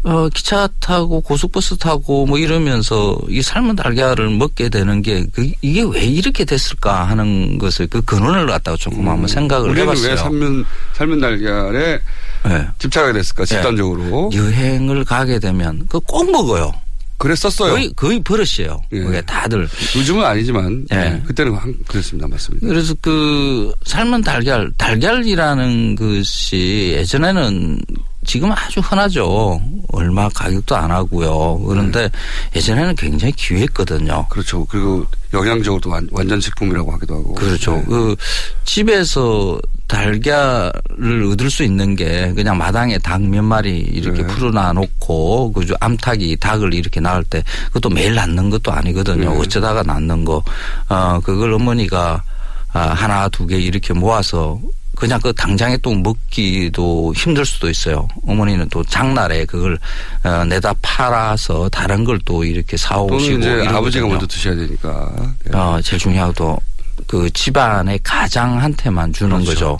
어, 0.06 0.28
기차 0.34 0.68
타고 0.82 1.22
고속버스 1.22 1.78
타고 1.78 2.26
뭐 2.26 2.38
이러면서 2.38 3.18
이 3.30 3.41
삶은 3.41 3.76
달걀을 3.78 4.30
먹게 4.32 4.68
되는 4.70 5.01
게 5.01 5.26
그, 5.32 5.49
이게 5.62 5.82
왜 5.84 6.04
이렇게 6.04 6.43
됐을까 6.43 7.06
하는 7.06 7.58
것을 7.58 7.88
그 7.88 8.01
근원을 8.01 8.47
갖다가 8.47 8.76
조금 8.78 9.08
한번 9.08 9.28
생각을 9.28 9.70
음. 9.70 9.72
우리는 9.72 9.88
해봤어요. 9.88 10.10
왜 10.12 10.18
삶은 10.18 10.66
삶은 10.93 11.20
달걀에 11.22 11.99
네. 12.45 12.68
집착하게 12.80 13.14
됐을까? 13.14 13.45
집단적으로. 13.45 14.30
여행을 14.34 15.06
가게 15.06 15.39
되면 15.39 15.86
그 15.88 15.99
꼭 16.01 16.30
먹어요. 16.30 16.74
그랬었어요. 17.18 17.72
거의, 17.72 17.93
거의 17.95 18.22
버릇이에요. 18.22 18.82
예. 18.91 18.99
그게 18.99 19.22
다들. 19.22 19.70
요즘은 19.95 20.26
아니지만 20.26 20.86
예. 20.91 20.97
예, 20.97 21.22
그때는 21.26 21.56
한- 21.56 21.74
그랬습니다, 21.88 22.28
맞습니다. 22.28 22.68
그래서 22.68 22.93
그 22.99 23.72
삶은 23.86 24.22
달걀, 24.24 24.70
달걀이라는 24.78 25.95
것이 25.95 26.91
예전에는 26.97 27.80
지금 28.26 28.51
아주 28.51 28.80
흔하죠. 28.80 29.59
얼마 29.91 30.28
가격도 30.30 30.76
안 30.76 30.91
하고요. 30.91 31.59
그런데 31.67 32.09
예전에는 32.55 32.95
굉장히 32.95 33.34
귀했거든요. 33.34 34.26
그렇죠. 34.30 34.65
그리고 34.65 35.05
영양적으로도 35.34 35.89
완, 35.89 36.07
완전 36.11 36.39
식품이라고 36.39 36.91
하기도 36.93 37.15
하고. 37.15 37.34
그렇죠. 37.34 37.74
네. 37.76 37.84
그 37.88 38.15
집에서 38.65 39.59
달걀을 39.88 40.71
얻을 41.32 41.49
수 41.51 41.63
있는 41.63 41.95
게 41.95 42.32
그냥 42.34 42.57
마당에 42.57 42.97
닭 42.97 43.21
몇 43.21 43.43
마리 43.43 43.78
이렇게 43.80 44.21
네. 44.24 44.28
풀어놔 44.28 44.74
놓고 44.74 45.51
그저 45.53 45.76
암탉이 45.80 46.38
닭을 46.38 46.74
이렇게 46.74 46.99
낳을 46.99 47.24
때 47.24 47.43
그것도 47.67 47.89
매일 47.89 48.15
낳는 48.15 48.49
것도 48.49 48.71
아니거든요. 48.71 49.30
네. 49.34 49.39
어쩌다가 49.39 49.84
낳는 49.84 50.26
거. 50.26 50.41
어 50.89 51.19
그걸 51.21 51.53
어머니가 51.53 52.24
아, 52.76 52.80
하나 52.80 53.30
두 53.30 53.45
개 53.45 53.57
이렇게 53.59 53.93
모아서 53.93 54.59
그냥 54.95 55.19
그 55.21 55.33
당장에 55.33 55.77
또 55.77 55.93
먹기도 55.93 57.13
힘들 57.15 57.45
수도 57.45 57.69
있어요. 57.69 58.07
어머니는 58.27 58.69
또 58.69 58.83
장날에 58.83 59.43
그걸 59.45 59.77
어, 60.23 60.45
내다 60.45 60.73
팔아서 60.81 61.67
다른 61.69 62.03
걸 62.03 62.19
또 62.25 62.43
이렇게 62.43 62.77
사오시고 62.77 63.39
이제. 63.39 63.65
아버지가 63.67 64.07
먼저 64.07 64.25
드셔야 64.27 64.55
되니까. 64.55 65.11
네. 65.45 65.57
어, 65.57 65.79
제일 65.83 65.99
또그 66.35 67.29
집안의 67.33 67.99
가장한테만 68.03 69.11
주는 69.11 69.43
그렇죠. 69.43 69.77
거죠. 69.77 69.79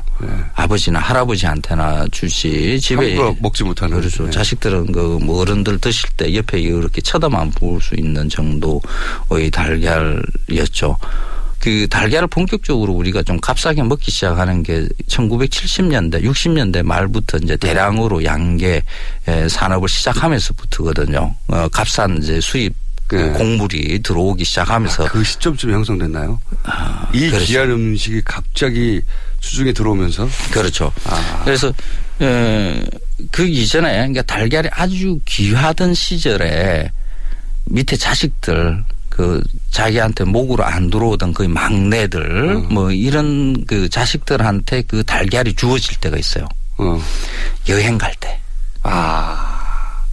아버지나 0.55 0.99
할아버지한테나 0.99 2.07
주시 2.11 2.80
집에 2.82 3.16
먹지 3.39 3.64
못하는. 3.64 3.99
그렇죠. 3.99 4.26
네. 4.26 4.32
자식들은 4.32 4.91
그 4.91 5.20
뭐 5.24 5.41
어른들 5.41 5.80
드실 5.80 6.09
때 6.18 6.34
옆에 6.36 6.59
이렇게 6.59 6.99
쳐다만 7.01 7.51
볼 7.51 7.80
수 7.80 7.93
있는 7.95 8.28
정도의 8.28 9.51
달걀이었죠. 9.51 10.97
그 11.64 11.88
달걀을 11.88 12.28
본격적으로 12.28 12.91
우리가 12.91 13.24
좀 13.24 13.39
값싸게 13.39 13.84
먹기 13.84 14.11
시작하는 14.11 14.64
게 14.64 14.86
1970년대, 15.07 16.22
60년대 16.22 16.84
말부터 16.84 17.38
이제 17.38 17.55
대량으로 17.55 18.26
양계 18.26 18.84
에, 19.30 19.47
산업을 19.47 19.88
시작하면서부터거든요. 19.88 21.34
어, 21.47 21.68
값싼 21.70 22.18
이제 22.18 22.41
수입 22.41 22.76
그 23.07 23.16
네. 23.16 23.32
곡물이 23.32 24.01
들어오기 24.03 24.43
시작하면서 24.43 25.05
그 25.05 25.24
시점쯤에 25.24 25.72
형성됐나요? 25.72 26.38
이 27.14 27.30
그렇죠. 27.30 27.45
귀한 27.45 27.72
음식이 27.72 28.24
갑자기 28.26 29.01
수중에 29.39 29.72
들어오면서 29.72 30.28
그렇죠. 30.51 30.91
아. 31.05 31.43
그래서 31.45 31.72
에, 32.20 32.84
그 33.32 33.47
이전에 33.47 33.89
그러니까 33.89 34.22
달걀이 34.24 34.68
아주 34.70 35.18
귀하던 35.24 35.93
시절에 35.93 36.91
밑에 37.68 37.95
자식들 37.95 38.84
그 39.14 39.43
자기한테 39.70 40.24
목으로 40.24 40.64
안 40.64 40.89
들어오던 40.89 41.34
그 41.34 41.43
막내들 41.43 42.22
음. 42.22 42.74
뭐 42.74 42.91
이런 42.91 43.64
그 43.68 43.88
자식들한테 43.88 44.82
그 44.88 45.03
달걀이 45.03 45.53
주어질 45.53 45.97
때가 45.99 46.18
있어요. 46.18 46.47
어. 46.80 46.99
여행 47.70 47.99
갈 47.99 48.11
때. 48.20 48.39
아. 48.82 50.03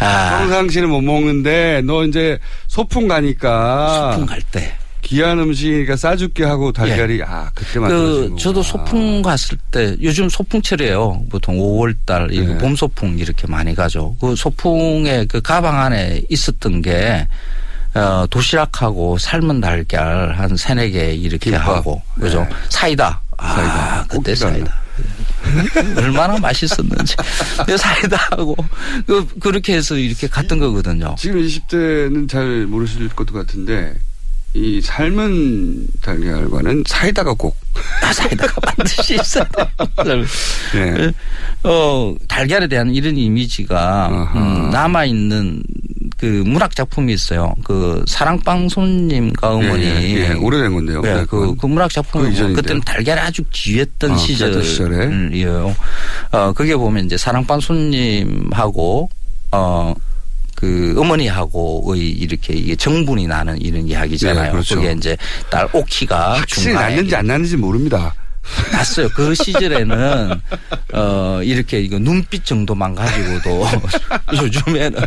아. 0.00 0.38
평상시는 0.40 0.88
못 0.90 1.02
먹는데 1.02 1.82
너 1.84 2.04
이제 2.04 2.36
소풍 2.66 3.06
가니까 3.06 4.14
소풍 4.14 4.26
갈 4.26 4.42
때. 4.42 4.72
귀한 5.02 5.38
음식이니까 5.38 5.94
싸줄게 5.94 6.42
하고 6.42 6.72
달걀이 6.72 7.20
아 7.24 7.48
그때만 7.54 7.90
그 7.90 8.34
저도 8.40 8.64
소풍 8.64 9.22
갔을 9.22 9.56
때 9.70 9.96
요즘 10.02 10.28
소풍철이에요. 10.28 11.26
보통 11.30 11.58
5월 11.58 11.94
달 12.04 12.28
이거 12.32 12.54
네. 12.54 12.58
봄 12.58 12.74
소풍 12.74 13.20
이렇게 13.20 13.46
많이 13.46 13.72
가죠. 13.72 14.16
그 14.20 14.34
소풍에 14.34 15.26
그 15.26 15.40
가방 15.40 15.78
안에 15.78 16.22
있었던 16.28 16.82
게 16.82 17.28
어, 17.94 18.26
도시락하고 18.30 19.18
삶은 19.18 19.60
달걀 19.60 20.32
한 20.34 20.56
세네 20.56 20.90
개 20.90 21.12
이렇게 21.14 21.50
김밥. 21.50 21.76
하고 21.76 22.00
그죠. 22.18 22.40
네. 22.40 22.48
사이다. 22.70 23.20
아, 23.36 23.54
사이다. 23.54 24.06
꼭 24.08 24.18
그때. 24.22 24.34
사이다. 24.34 24.80
얼마나 25.96 26.38
맛있었는지. 26.38 27.16
그 27.66 27.76
사이다하고 27.76 28.56
그 29.06 29.26
그렇게 29.40 29.74
해서 29.74 29.96
이렇게 29.96 30.26
갔던 30.26 30.58
거거든요. 30.58 31.14
지금 31.18 31.42
20대는 31.42 32.28
잘 32.28 32.66
모르실 32.66 33.08
것도 33.10 33.34
같은데 33.34 33.94
이 34.54 34.80
삶은 34.80 35.86
달걀과는 36.00 36.84
사이다가 36.86 37.34
꼭 37.34 37.56
아, 37.56 37.61
사이다가 38.12 38.60
반드시 38.60 39.14
있어야. 39.14 39.44
네. 40.74 41.12
어, 41.64 42.14
달걀에 42.28 42.66
대한 42.66 42.94
이런 42.94 43.16
이미지가 43.16 44.30
음, 44.34 44.70
남아 44.70 45.06
있는 45.06 45.62
그 46.18 46.26
문학 46.46 46.74
작품이 46.76 47.12
있어요. 47.12 47.54
그 47.64 48.04
사랑방 48.06 48.68
손님과 48.68 49.54
어머니. 49.54 49.84
예, 49.84 50.02
예, 50.02 50.28
예. 50.28 50.32
오래된 50.34 50.74
건데요. 50.74 51.02
예, 51.04 51.14
네, 51.14 51.24
그. 51.28 51.54
그 51.56 51.66
문학 51.66 51.90
작품이 51.90 52.34
그. 52.34 52.52
그때는 52.52 52.80
달걀이 52.82 53.18
아주 53.18 53.42
귀했던 53.50 54.12
아, 54.12 54.16
시절이에요. 54.16 55.74
어, 56.32 56.52
그게 56.52 56.76
보면 56.76 57.06
이제 57.06 57.16
사랑방 57.16 57.60
손님하고 57.60 59.08
어. 59.52 59.94
그 60.62 60.94
어머니하고의 60.96 62.08
이렇게 62.08 62.52
이게 62.54 62.76
정분이 62.76 63.26
나는 63.26 63.60
이런 63.60 63.88
이야기잖아요. 63.88 64.44
네, 64.44 64.50
그렇죠. 64.52 64.76
그게 64.76 64.92
이제 64.92 65.16
딸 65.50 65.68
오키가 65.72 66.34
확실히 66.38 66.72
났는지 66.74 67.16
안 67.16 67.26
났는지 67.26 67.56
모릅니다. 67.56 68.14
났어요. 68.70 69.08
그 69.08 69.34
시절에는 69.34 70.30
어 70.94 71.40
이렇게 71.42 71.80
이거 71.80 71.98
눈빛 71.98 72.44
정도만 72.44 72.94
가지고도 72.94 73.66
요즘에는 74.40 75.00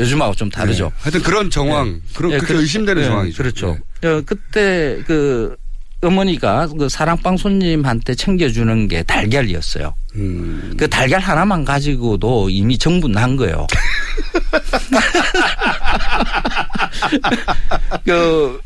요즘하고 0.00 0.34
좀 0.34 0.48
다르죠. 0.48 0.84
네. 0.84 0.90
하여튼 0.96 1.22
그런 1.22 1.50
정황, 1.50 2.00
그런 2.14 2.30
그렇게 2.32 2.54
그- 2.54 2.60
의심되는 2.62 3.02
예, 3.02 3.06
정황이죠. 3.06 3.36
그렇죠. 3.42 3.76
어, 4.04 4.22
그때 4.24 4.98
그 5.06 5.56
어머니가 6.00 6.68
그 6.78 6.88
사랑방 6.88 7.36
손님한테 7.36 8.14
챙겨주는 8.14 8.88
게 8.88 9.02
달걀이었어요. 9.02 9.94
음. 10.14 10.74
그 10.76 10.88
달걀 10.88 11.20
하나만 11.20 11.64
가지고도 11.64 12.50
이미 12.50 12.78
정분 12.78 13.12
난 13.12 13.36
거예요. 13.36 13.66
그, 18.04 18.60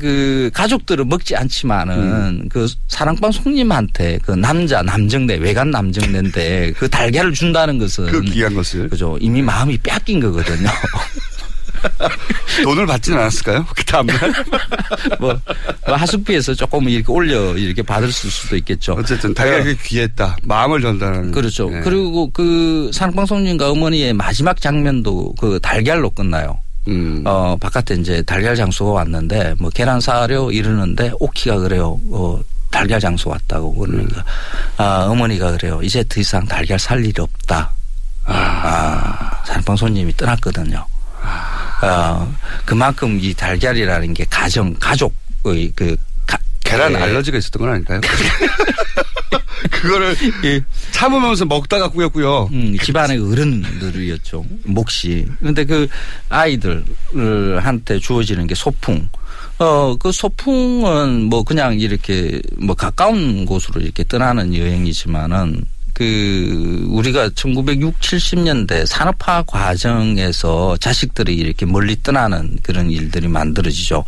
그, 0.00 0.50
가족들은 0.54 1.08
먹지 1.08 1.36
않지만은 1.36 1.94
음. 1.96 2.48
그 2.48 2.68
사랑방 2.88 3.32
손님한테 3.32 4.18
그 4.24 4.32
남자, 4.32 4.82
남정네, 4.82 5.36
외간 5.36 5.70
남정네인데 5.70 6.72
그 6.76 6.88
달걀을 6.88 7.32
준다는 7.32 7.78
것은. 7.78 8.06
그 8.06 8.20
귀한 8.22 8.54
것을. 8.54 8.88
그죠. 8.88 9.18
이미 9.20 9.42
마음이 9.42 9.78
뺏긴 9.78 10.20
거거든요. 10.20 10.68
돈을 12.64 12.86
받지는 12.86 13.18
않았을까요? 13.18 13.66
그 13.74 13.84
다음날? 13.84 14.18
뭐, 15.20 15.38
뭐 15.86 15.96
하숙비에서 15.96 16.54
조금 16.54 16.88
이렇게 16.88 17.10
올려 17.12 17.56
이렇게 17.56 17.82
받을 17.82 18.10
수도 18.12 18.56
있겠죠. 18.56 18.94
어쨌든 18.94 19.34
달걀이 19.34 19.76
귀했다. 19.78 20.36
마음을 20.42 20.80
전달하는. 20.80 21.32
그렇죠. 21.32 21.70
네. 21.70 21.80
그리고 21.80 22.30
그 22.30 22.90
산업방송님과 22.92 23.70
어머니의 23.70 24.12
마지막 24.12 24.60
장면도 24.60 25.34
그 25.38 25.58
달걀로 25.60 26.10
끝나요. 26.10 26.58
음. 26.88 27.22
어, 27.24 27.56
바깥에 27.60 27.94
이제 27.94 28.22
달걀 28.22 28.56
장수가 28.56 28.90
왔는데 28.90 29.54
뭐 29.58 29.70
계란 29.70 30.00
사려 30.00 30.50
이러는데 30.50 31.12
오키가 31.18 31.58
그래요. 31.58 32.00
어, 32.10 32.40
달걀 32.70 32.98
장수 32.98 33.28
왔다고 33.28 33.74
그러니까 33.74 34.24
아, 34.78 35.06
어머니가 35.10 35.52
그래요. 35.52 35.80
이제 35.82 36.02
더 36.08 36.20
이상 36.20 36.44
달걀 36.46 36.78
살 36.78 37.04
일이 37.04 37.20
없다. 37.20 37.70
아, 38.24 39.42
산업방송님이 39.46 40.16
떠났거든요. 40.16 40.84
어, 41.82 42.34
그만큼 42.64 43.18
이 43.20 43.34
달걀이라는 43.34 44.14
게 44.14 44.24
가정, 44.30 44.74
가족의 44.74 45.72
그 45.74 45.96
가- 46.26 46.38
계란 46.60 46.92
예. 46.92 46.96
알러지가 46.96 47.38
있었던 47.38 47.60
건 47.60 47.72
아닐까요? 47.74 48.00
그거를 49.70 50.16
예. 50.44 50.60
참으면서 50.92 51.44
먹다가 51.44 51.88
꾸였고요. 51.88 52.48
음, 52.52 52.76
집안의 52.82 53.18
어른들이었죠. 53.18 54.44
몫이. 54.64 55.26
근데 55.40 55.64
그 55.64 55.88
아이들한테 56.28 57.98
주어지는 57.98 58.46
게 58.46 58.54
소풍. 58.54 59.08
어, 59.58 59.96
그 59.98 60.12
소풍은 60.12 61.24
뭐 61.24 61.42
그냥 61.42 61.78
이렇게 61.78 62.40
뭐 62.58 62.74
가까운 62.74 63.44
곳으로 63.44 63.80
이렇게 63.80 64.04
떠나는 64.04 64.54
여행이지만은 64.54 65.64
그 65.92 66.86
우리가 66.88 67.30
1960, 67.34 67.98
70년대 68.00 68.86
산업화 68.86 69.42
과정에서 69.42 70.76
자식들이 70.78 71.34
이렇게 71.34 71.66
멀리 71.66 72.02
떠나는 72.02 72.58
그런 72.62 72.90
일들이 72.90 73.28
만들어지죠. 73.28 74.04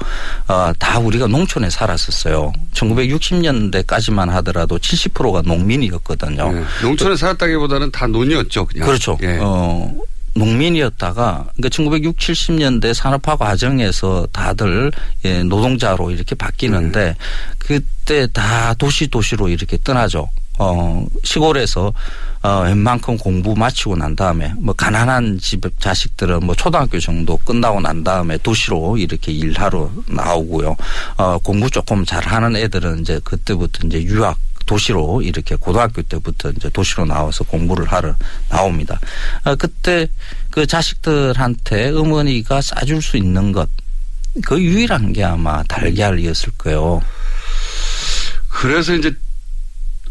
어, 0.49 0.73
다 0.79 0.99
우리가 0.99 1.27
농촌에 1.27 1.69
살았었어요. 1.71 2.53
1960년대까지만 2.73 4.31
하더라도 4.31 4.79
70%가 4.79 5.43
농민이었거든요. 5.43 6.53
네. 6.53 6.65
농촌에 6.83 7.17
살았다기보다는 7.17 7.91
다 7.91 8.07
논이었죠. 8.07 8.67
그냥. 8.67 8.87
그렇죠. 8.87 9.19
예. 9.23 9.39
어, 9.41 9.95
농민이었다가 10.35 11.47
그러니까 11.55 11.69
1960, 11.69 12.17
70년대 12.17 12.93
산업화 12.93 13.37
과정에서 13.37 14.27
다들 14.33 14.91
예, 15.25 15.43
노동자로 15.43 16.11
이렇게 16.11 16.35
바뀌는데 16.35 17.05
네. 17.05 17.15
그때 17.59 18.27
다 18.33 18.75
도시 18.75 19.07
도시로 19.07 19.49
이렇게 19.49 19.79
떠나죠. 19.83 20.29
어, 20.59 21.07
시골에서 21.23 21.93
어, 22.43 22.61
웬만큼 22.67 23.17
공부 23.17 23.55
마치고 23.57 23.97
난 23.97 24.15
다음에 24.15 24.53
뭐 24.59 24.75
가난한 24.75 25.39
집 25.41 25.63
자식들은 25.81 26.45
뭐 26.45 26.55
초등학교 26.55 27.01
정도 27.01 27.37
끝나고 27.39 27.81
난 27.81 28.05
다음에 28.05 28.39
도시로 28.39 28.97
이렇게 28.99 29.33
일하러 29.33 29.91
나오고요. 30.07 30.77
어, 31.17 31.39
공부 31.39 31.71
조금 31.71 32.05
잘하는 32.05 32.57
애들은 32.57 33.01
이제 33.01 33.21
그때부터 33.25 33.87
이제 33.87 34.03
유학 34.03 34.39
도시로 34.67 35.23
이렇게 35.23 35.57
고등학교 35.57 36.03
때부터 36.03 36.51
이제 36.51 36.71
도시로 36.71 37.05
나와서 37.05 37.45
공부를 37.45 37.87
하러 37.91 38.15
나옵니다. 38.49 38.99
어, 39.45 39.55
그때 39.57 40.09
그 40.51 40.67
자식들한테 40.67 41.91
어머니가 41.91 42.61
싸줄 42.61 43.03
수 43.03 43.17
있는 43.17 43.53
것, 43.53 43.69
그 44.45 44.61
유일한 44.61 45.13
게 45.13 45.25
아마 45.25 45.63
달걀이었을 45.65 46.53
거예요. 46.59 47.03
그래서 48.49 48.95
이제 48.95 49.15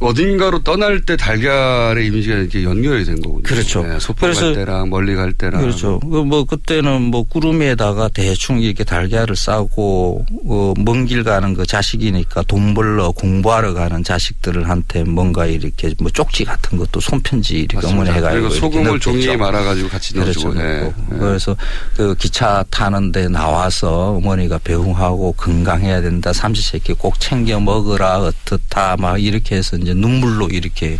어딘가로 0.03 0.63
떠날 0.63 1.01
때 1.01 1.15
달걀의 1.17 2.07
이미지가 2.07 2.35
이렇게 2.35 2.63
연결이 2.63 3.05
된 3.05 3.21
거군요. 3.21 3.43
그렇죠. 3.43 3.83
네, 3.83 3.99
소풍 3.99 4.15
그래서- 4.29 4.41
갈 4.41 4.53
때랑 4.55 4.89
멀리 4.89 5.15
갈 5.15 5.33
때랑. 5.33 5.61
그렇죠. 5.61 5.99
그뭐 5.99 6.45
그때는 6.45 7.01
뭐 7.01 7.23
구름에다가 7.23 8.09
대충 8.09 8.61
이렇게 8.61 8.83
달걀을 8.83 9.35
싸고 9.35 10.25
어, 10.47 10.73
먼길 10.77 11.23
가는 11.23 11.53
그 11.53 11.65
자식이니까 11.65 12.43
돈 12.47 12.73
벌러 12.73 13.11
공부하러 13.11 13.73
가는 13.73 14.03
자식들한테 14.03 15.03
뭔가 15.03 15.45
이렇게 15.45 15.93
뭐 15.99 16.09
쪽지 16.11 16.43
같은 16.45 16.77
것도 16.77 16.99
손편지 16.99 17.55
이렇게 17.59 17.75
맞습니다. 17.77 18.01
어머니 18.01 18.09
해가지고 18.17 18.41
그리고 18.41 18.47
이렇게 18.55 18.59
소금을. 18.59 18.99
종이에 18.99 19.37
말아가지고 19.37 19.89
같이 19.89 20.13
그렇죠. 20.13 20.53
넣어주고. 20.53 20.63
예. 20.63 20.79
넣고. 20.81 21.19
그래서 21.19 21.55
그 21.95 22.15
기차 22.15 22.63
타는데 22.69 23.29
나와서 23.29 24.11
어머니가 24.17 24.59
배웅하고 24.63 25.33
건강해야 25.33 26.01
된다. 26.01 26.33
삼시세끼 26.33 26.93
꼭 26.93 27.19
챙겨 27.19 27.59
먹으라. 27.59 28.19
어떻다. 28.19 28.95
막 28.97 29.21
이렇게 29.21 29.55
해서 29.55 29.77
이제 29.77 29.92
눈물로 29.93 30.49
이렇게 30.49 30.97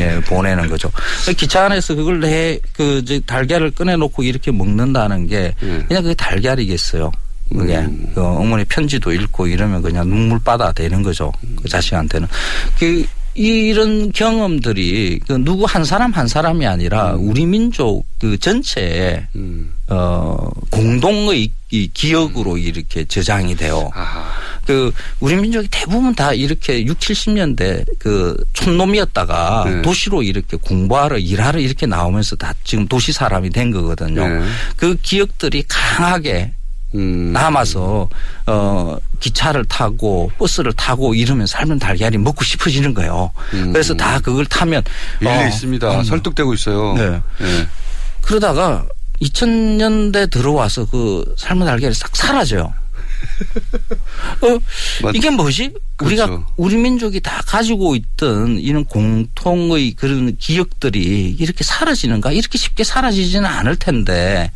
예, 0.00 0.20
보내는 0.20 0.68
거죠. 0.68 0.90
기차 1.36 1.64
안에서 1.66 1.94
그걸 1.94 2.24
해, 2.24 2.58
그, 2.72 3.00
이제 3.02 3.20
달걀을 3.26 3.70
꺼내놓고 3.70 4.22
이렇게 4.22 4.50
먹는다는 4.50 5.26
게 5.26 5.54
예. 5.62 5.84
그냥 5.88 6.02
그게 6.02 6.14
달걀이겠어요. 6.14 7.10
그게 7.52 7.78
음. 7.78 8.10
그 8.14 8.22
어머니 8.22 8.64
편지도 8.64 9.12
읽고 9.12 9.46
이러면 9.46 9.80
그냥 9.80 10.08
눈물바다 10.08 10.72
되는 10.72 11.02
거죠. 11.02 11.32
그 11.62 11.68
자식한테는. 11.68 12.26
그 12.78 13.06
이런 13.36 14.12
경험들이 14.12 15.20
그 15.26 15.34
누구 15.44 15.64
한 15.66 15.84
사람 15.84 16.12
한 16.12 16.26
사람이 16.26 16.66
아니라 16.66 17.14
우리 17.18 17.44
민족 17.44 18.06
그 18.18 18.38
전체에 18.38 19.26
음. 19.36 19.72
어 19.88 20.48
공동의 20.70 21.50
이 21.70 21.90
기억으로 21.92 22.56
이렇게 22.56 23.04
저장이 23.04 23.56
돼요. 23.56 23.90
그 24.64 24.92
우리 25.20 25.36
민족이 25.36 25.68
대부분 25.70 26.14
다 26.14 26.32
이렇게 26.32 26.84
6, 26.84 26.98
70년대 26.98 27.84
그 27.98 28.36
촌놈이었다가 28.52 29.64
네. 29.66 29.82
도시로 29.82 30.22
이렇게 30.22 30.56
공부하러 30.56 31.18
일하러 31.18 31.60
이렇게 31.60 31.86
나오면서 31.86 32.36
다 32.36 32.52
지금 32.64 32.88
도시 32.88 33.12
사람이 33.12 33.50
된 33.50 33.70
거거든요. 33.70 34.26
네. 34.26 34.44
그 34.76 34.96
기억들이 35.02 35.64
강하게 35.68 36.52
음. 36.94 37.32
남아서 37.32 38.08
어 38.46 38.96
기차를 39.20 39.64
타고 39.66 40.30
버스를 40.38 40.72
타고 40.72 41.14
이러면 41.14 41.46
삶은 41.46 41.78
달걀이 41.78 42.18
먹고 42.18 42.44
싶어지는 42.44 42.94
거예요. 42.94 43.32
그래서 43.50 43.94
다 43.94 44.20
그걸 44.20 44.46
타면 44.46 44.82
일리 45.20 45.28
어, 45.28 45.46
있습니다. 45.46 45.98
음. 45.98 46.04
설득되고 46.04 46.54
있어요. 46.54 46.94
네. 46.94 47.20
예. 47.42 47.68
그러다가 48.22 48.86
2000년대 49.22 50.30
들어와서 50.30 50.86
그 50.86 51.34
삶은 51.38 51.66
달걀이 51.66 51.94
싹 51.94 52.14
사라져요. 52.14 52.72
어, 54.42 55.10
이게 55.14 55.30
뭐지? 55.30 55.72
우리가 56.02 56.26
그렇죠. 56.26 56.46
우리 56.56 56.76
민족이 56.76 57.20
다 57.20 57.40
가지고 57.46 57.96
있던 57.96 58.58
이런 58.58 58.84
공통의 58.84 59.92
그런 59.92 60.36
기억들이 60.36 61.36
이렇게 61.38 61.64
사라지는가? 61.64 62.32
이렇게 62.32 62.58
쉽게 62.58 62.84
사라지지는 62.84 63.46
않을 63.46 63.76
텐데, 63.76 64.50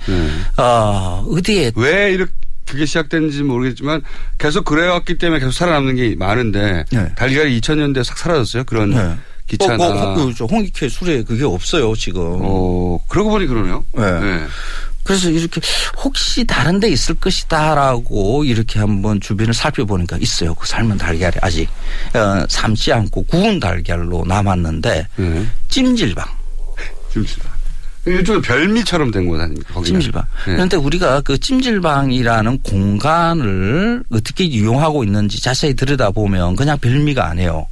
어, 0.56 1.24
어디에 1.30 1.72
왜 1.74 2.12
이렇게 2.12 2.32
그게 2.70 2.86
시작됐는지 2.86 3.42
모르겠지만 3.42 4.02
계속 4.38 4.64
그래왔기 4.64 5.18
때문에 5.18 5.40
계속 5.40 5.52
살아남는 5.52 5.96
게 5.96 6.14
많은데 6.16 6.84
달걀이 7.16 7.60
2000년대에 7.60 8.04
싹 8.04 8.16
사라졌어요. 8.16 8.64
그런 8.64 8.90
네. 8.90 9.16
기차나. 9.48 9.84
어, 9.84 10.14
그, 10.14 10.32
그, 10.32 10.44
홍익회 10.44 10.88
술에 10.88 11.24
그게 11.24 11.44
없어요, 11.44 11.94
지금. 11.96 12.22
어, 12.22 12.98
그러고 13.08 13.30
보니 13.30 13.46
그러네요. 13.46 13.84
네. 13.92 14.46
그래서 15.02 15.28
이렇게 15.28 15.60
혹시 16.04 16.44
다른 16.44 16.78
데 16.78 16.88
있을 16.88 17.16
것이다라고 17.16 18.44
이렇게 18.44 18.78
한번 18.78 19.20
주변을 19.20 19.52
살펴보니까 19.52 20.18
있어요. 20.18 20.54
그 20.54 20.68
삶은 20.68 20.98
달걀이 20.98 21.32
아직 21.40 21.68
어, 22.14 22.46
삶지 22.48 22.92
않고 22.92 23.24
구운 23.24 23.58
달걀로 23.58 24.24
남았는데 24.26 25.08
네. 25.16 25.46
찜질방. 25.68 26.24
찜질방. 27.12 27.59
일종의 28.12 28.42
별미처럼 28.42 29.10
된 29.10 29.26
곳 29.26 29.40
아닙니까? 29.40 29.74
거기는. 29.74 30.00
찜질방. 30.00 30.22
네. 30.46 30.52
그런데 30.52 30.76
우리가 30.76 31.20
그 31.22 31.38
찜질방이라는 31.38 32.58
공간을 32.62 34.02
어떻게 34.10 34.44
이용하고 34.44 35.04
있는지 35.04 35.40
자세히 35.42 35.74
들여다보면 35.74 36.56
그냥 36.56 36.78
별미가 36.78 37.26
아니에요. 37.26 37.66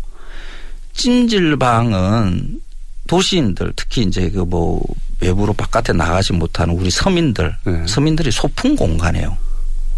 찜질방은 0.95 2.61
도시인들 3.07 3.73
특히 3.77 4.03
이제 4.03 4.29
그 4.31 4.45
뭐 4.45 4.83
외부로 5.21 5.53
바깥에 5.53 5.93
나가지 5.93 6.33
못하는 6.33 6.75
우리 6.75 6.91
서민들 6.91 7.53
네. 7.65 7.83
서민들이 7.87 8.31
소풍 8.31 8.77
공간이에요. 8.77 9.37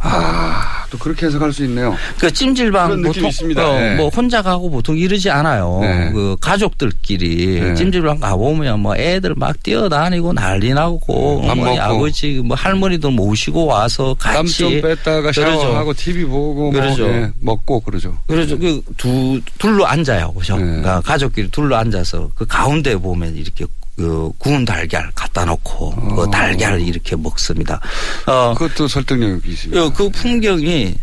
아, 0.02 0.86
또 0.90 0.96
그렇게 0.98 1.26
해석할 1.26 1.52
수 1.52 1.62
있네요. 1.64 1.94
그 2.18 2.32
찜질방 2.32 3.02
보통 3.02 3.26
있습니다. 3.26 3.68
어, 3.68 3.78
네. 3.78 3.96
뭐 3.96 4.08
혼자 4.08 4.40
가고 4.42 4.70
보통 4.70 4.96
이러지 4.96 5.30
않아요. 5.30 5.78
네. 5.82 6.10
그 6.12 6.36
가족들끼리 6.40 7.60
네. 7.60 7.74
찜질방 7.74 8.18
가보면 8.20 8.80
뭐 8.80 8.96
애들 8.96 9.34
막 9.36 9.62
뛰어다니고 9.62 10.32
난리 10.32 10.72
나고 10.72 11.40
네, 11.42 11.48
밥 11.48 11.52
어머니 11.52 11.76
먹고. 11.76 11.82
아버지 11.82 12.40
뭐 12.42 12.56
할머니들 12.56 13.10
모시고 13.10 13.66
와서 13.66 14.16
땀 14.18 14.36
같이 14.36 14.58
좀 14.58 14.80
뺐다가 14.80 15.32
그러죠. 15.32 15.60
샤워하고 15.60 15.92
TV 15.92 16.24
보고 16.24 16.70
뭐, 16.70 16.72
그러죠. 16.72 17.06
예, 17.06 17.30
먹고 17.40 17.80
그러죠. 17.80 18.16
그래서 18.26 18.56
그두 18.56 19.40
둘로 19.58 19.86
앉아요, 19.86 20.32
그죠? 20.32 20.56
네. 20.56 20.64
그러니까 20.64 21.00
가족끼리 21.02 21.50
둘로 21.50 21.76
앉아서 21.76 22.30
그 22.34 22.46
가운데 22.46 22.96
보면 22.96 23.36
이렇게 23.36 23.66
그 24.00 24.32
구운 24.38 24.64
달걀 24.64 25.10
갖다 25.14 25.44
놓고 25.44 25.90
그 26.16 26.30
달걀을 26.30 26.80
이렇게 26.80 27.14
먹습니다. 27.16 27.78
어, 28.26 28.54
그것도 28.54 28.88
설득력이 28.88 29.50
있습니다. 29.50 29.82
어, 29.82 29.92
그 29.92 30.08
풍경이 30.08 30.94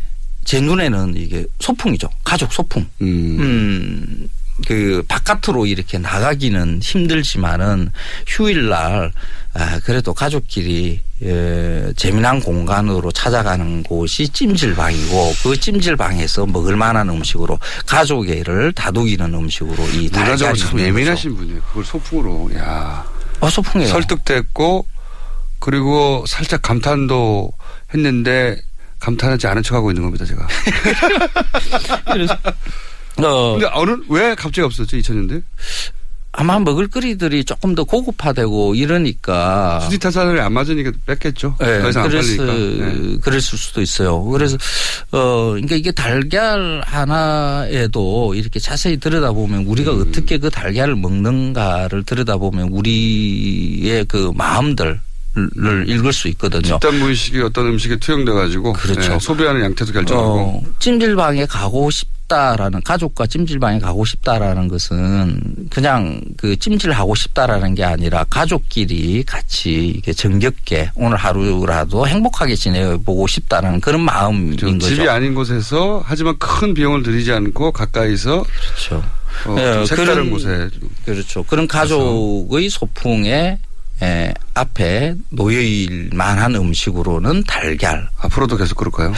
제 0.43 0.59
눈에는 0.59 1.13
이게 1.15 1.45
소풍이죠. 1.59 2.09
가족 2.23 2.51
소풍. 2.51 2.81
음. 3.01 3.37
음, 3.39 4.29
그 4.65 5.03
바깥으로 5.07 5.65
이렇게 5.65 5.97
나가기는 5.97 6.79
힘들지만은 6.81 7.91
휴일날 8.25 9.11
아, 9.53 9.79
그래도 9.83 10.13
가족끼리 10.13 11.01
예, 11.23 11.91
재미난 11.95 12.39
공간으로 12.39 13.11
찾아가는 13.11 13.81
곳이 13.83 14.29
찜질방이고 14.29 15.33
그 15.43 15.59
찜질방에서 15.59 16.45
먹을 16.45 16.75
만한 16.75 17.09
음식으로 17.09 17.59
가족애를 17.87 18.71
다독이는 18.73 19.33
음식으로 19.33 19.83
이 19.89 20.09
문화적으로 20.11 20.55
참 20.55 20.79
예민하신 20.79 21.35
분이에요. 21.35 21.61
그걸 21.69 21.83
소풍으로. 21.83 22.51
야. 22.55 23.05
어, 23.39 23.49
소풍이에요. 23.49 23.91
설득됐고 23.91 24.85
그리고 25.59 26.23
살짝 26.27 26.61
감탄도 26.61 27.51
했는데 27.93 28.59
감탄하지 28.99 29.47
않은 29.47 29.63
척하고 29.63 29.91
있는 29.91 30.03
겁니다, 30.03 30.25
제가. 30.25 30.47
어, 33.23 33.53
근데 33.53 33.67
어느 33.73 33.97
왜 34.09 34.35
갑자기 34.35 34.61
없었죠, 34.61 34.97
2000년대? 34.97 35.43
아마 36.39 36.59
먹을거리들이 36.59 37.45
조금 37.45 37.73
더 37.73 37.83
고급화되고 37.83 38.75
이러니까 38.75 39.79
수지 39.79 39.97
타산을 39.97 40.39
안 40.39 40.53
맞으니까 40.53 40.91
뺐겠죠. 41.07 41.55
네, 41.59 41.81
더 41.81 41.89
이상 41.89 42.03
안 42.03 42.09
그랬을, 42.09 42.37
팔리니까. 42.37 42.85
네. 42.85 43.17
그랬을 43.21 43.57
수도 43.57 43.81
있어요. 43.81 44.23
그래서, 44.23 44.55
어, 45.11 45.53
그러니까 45.53 45.75
이게 45.75 45.91
달걀 45.91 46.83
하나에도 46.85 48.35
이렇게 48.35 48.59
자세히 48.59 48.97
들여다보면 48.97 49.65
우리가 49.65 49.93
음. 49.93 50.05
어떻게 50.07 50.37
그 50.37 50.51
달걀을 50.51 50.95
먹는가를 50.95 52.03
들여다보면 52.03 52.69
우리의 52.69 54.05
그 54.05 54.31
마음들, 54.35 54.99
을 55.37 55.87
읽을 55.87 56.13
수 56.13 56.27
있거든요. 56.29 56.63
집단 56.63 56.97
무의식이 56.97 57.39
어떤 57.41 57.67
음식에 57.67 57.97
투영돼 57.97 58.31
가지고 58.31 58.73
그렇죠. 58.73 59.19
소비하는 59.19 59.61
양태도 59.61 59.93
결정하고 59.93 60.39
어, 60.39 60.63
찜질방에 60.79 61.45
가고 61.45 61.91
싶 61.91 62.16
다라는 62.27 62.81
가족과 62.81 63.25
찜질방에 63.25 63.79
가고 63.79 64.03
싶다라는 64.05 64.67
것은 64.67 65.67
그냥 65.69 66.19
그 66.35 66.57
찜질하고 66.57 67.15
싶다라는 67.15 67.73
게 67.75 67.83
아니라 67.83 68.25
가족끼리 68.29 69.23
같이 69.23 69.93
이게 69.97 70.11
정겹게 70.11 70.91
오늘 70.95 71.17
하루라도 71.17 72.05
행복하게 72.07 72.55
지내보고 72.55 73.27
싶다라는 73.27 73.79
그런 73.79 74.01
마음인 74.01 74.55
거죠. 74.57 74.79
집이 74.79 75.07
아닌 75.09 75.33
곳에서 75.33 76.03
하지만 76.05 76.37
큰 76.37 76.73
비용을 76.73 77.03
들이지 77.03 77.31
않고 77.31 77.71
가까이서 77.71 78.43
그렇죠. 78.43 79.03
어, 79.45 79.55
예, 79.59 79.73
좀 79.73 79.85
색다른 79.85 80.13
그런- 80.13 80.29
곳에 80.31 80.69
그렇죠. 81.05 81.43
그런 81.43 81.67
가족의 81.67 82.69
소풍에 82.69 83.57
에, 84.03 84.31
앞에 84.53 85.15
놓여일 85.29 86.11
만한 86.13 86.53
음식으로는 86.55 87.43
달걀. 87.45 88.07
앞으로도 88.19 88.57
계속 88.57 88.75
그럴까요? 88.75 89.11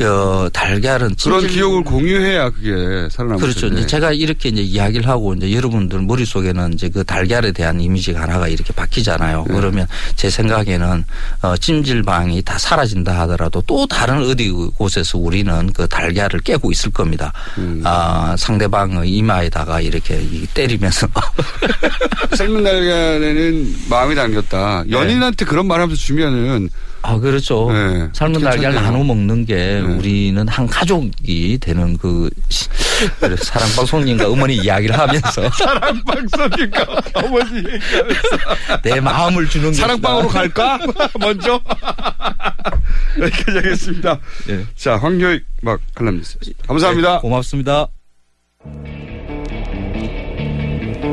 어, 0.00 0.48
달걀은 0.52 1.16
그런 1.20 1.40
찜질- 1.42 1.48
기억을 1.50 1.82
공유해야 1.82 2.50
그게 2.50 3.08
살아남을 3.10 3.40
그렇죠. 3.40 3.62
텐데. 3.62 3.78
이제 3.80 3.86
제가 3.88 4.12
이렇게 4.12 4.48
이제 4.48 4.62
이야기를 4.62 5.08
하고 5.08 5.34
이제 5.34 5.50
여러분들 5.52 6.00
머릿속에는 6.02 6.74
이제 6.74 6.88
그 6.88 7.02
달걀에 7.02 7.50
대한 7.50 7.80
이미지가 7.80 8.20
하나가 8.22 8.46
이렇게 8.46 8.72
바뀌잖아요. 8.72 9.44
네. 9.48 9.54
그러면 9.54 9.88
제 10.14 10.30
생각에는 10.30 11.04
어, 11.42 11.56
찜질방이 11.56 12.42
다 12.42 12.56
사라진다 12.58 13.18
하더라도 13.22 13.60
또 13.66 13.86
다른 13.88 14.18
어디 14.28 14.50
곳에서 14.76 15.18
우리는 15.18 15.72
그 15.72 15.88
달걀을 15.88 16.40
깨고 16.44 16.70
있을 16.70 16.92
겁니다. 16.92 17.32
음. 17.58 17.82
아, 17.84 18.36
상대방의 18.38 19.10
이마에다가 19.10 19.80
이렇게 19.80 20.20
이 20.22 20.46
때리면서 20.54 21.08
삶은 22.36 22.62
달걀에는 22.62 23.74
마음이 23.90 24.14
담겼다. 24.14 24.84
연인한테 24.90 25.44
그런 25.44 25.66
말 25.66 25.80
하면서 25.80 26.00
주면은 26.00 26.68
아, 27.02 27.18
그렇죠. 27.18 27.70
네, 27.72 28.08
삶은 28.12 28.40
괜찮네요. 28.40 28.72
나눠 28.80 29.04
먹는 29.04 29.46
게 29.46 29.78
우리는 29.80 30.46
한 30.48 30.66
가족이 30.66 31.58
되는 31.60 31.96
그 31.96 32.28
사랑방송님과 33.40 34.28
어머니 34.28 34.56
이야기를 34.56 34.98
하면서 34.98 35.48
사랑방송인가 35.56 36.86
어머니 37.14 37.62
내 38.82 39.00
마음을 39.00 39.48
주는 39.48 39.72
사랑방으로. 39.72 40.28
갈까? 40.28 40.78
먼저 41.20 41.60
여기까지 43.18 43.56
하겠습니다. 43.58 44.18
자 44.76 44.96
황교익 44.96 45.44
막 45.62 45.80
칼럼니스트 45.94 46.52
감사합니다. 46.66 47.14
네, 47.14 47.20
고맙습니다. 47.20 47.86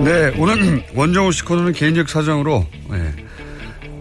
네, 0.03 0.33
오늘 0.37 0.83
원정우 0.93 1.31
씨 1.31 1.43
코너는 1.43 1.73
개인적 1.73 2.09
사정으로 2.09 2.65
네, 2.89 3.13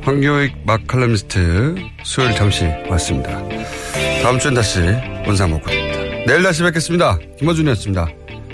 황교익 0.05 0.66
막 0.66 0.86
칼럼니스트 0.86 1.76
수요일 2.02 2.34
잠시 2.34 2.66
왔습니다. 2.90 3.42
다음 4.22 4.38
주엔 4.38 4.55
다시 4.55 4.80
원상 5.26 5.50
먹고 5.50 5.70
됩니다. 5.70 5.98
내일 6.26 6.42
다시 6.42 6.62
뵙겠습니다. 6.62 7.18
김어준이었습니다. 7.38 8.09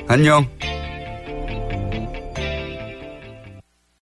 안녕. 0.06 0.46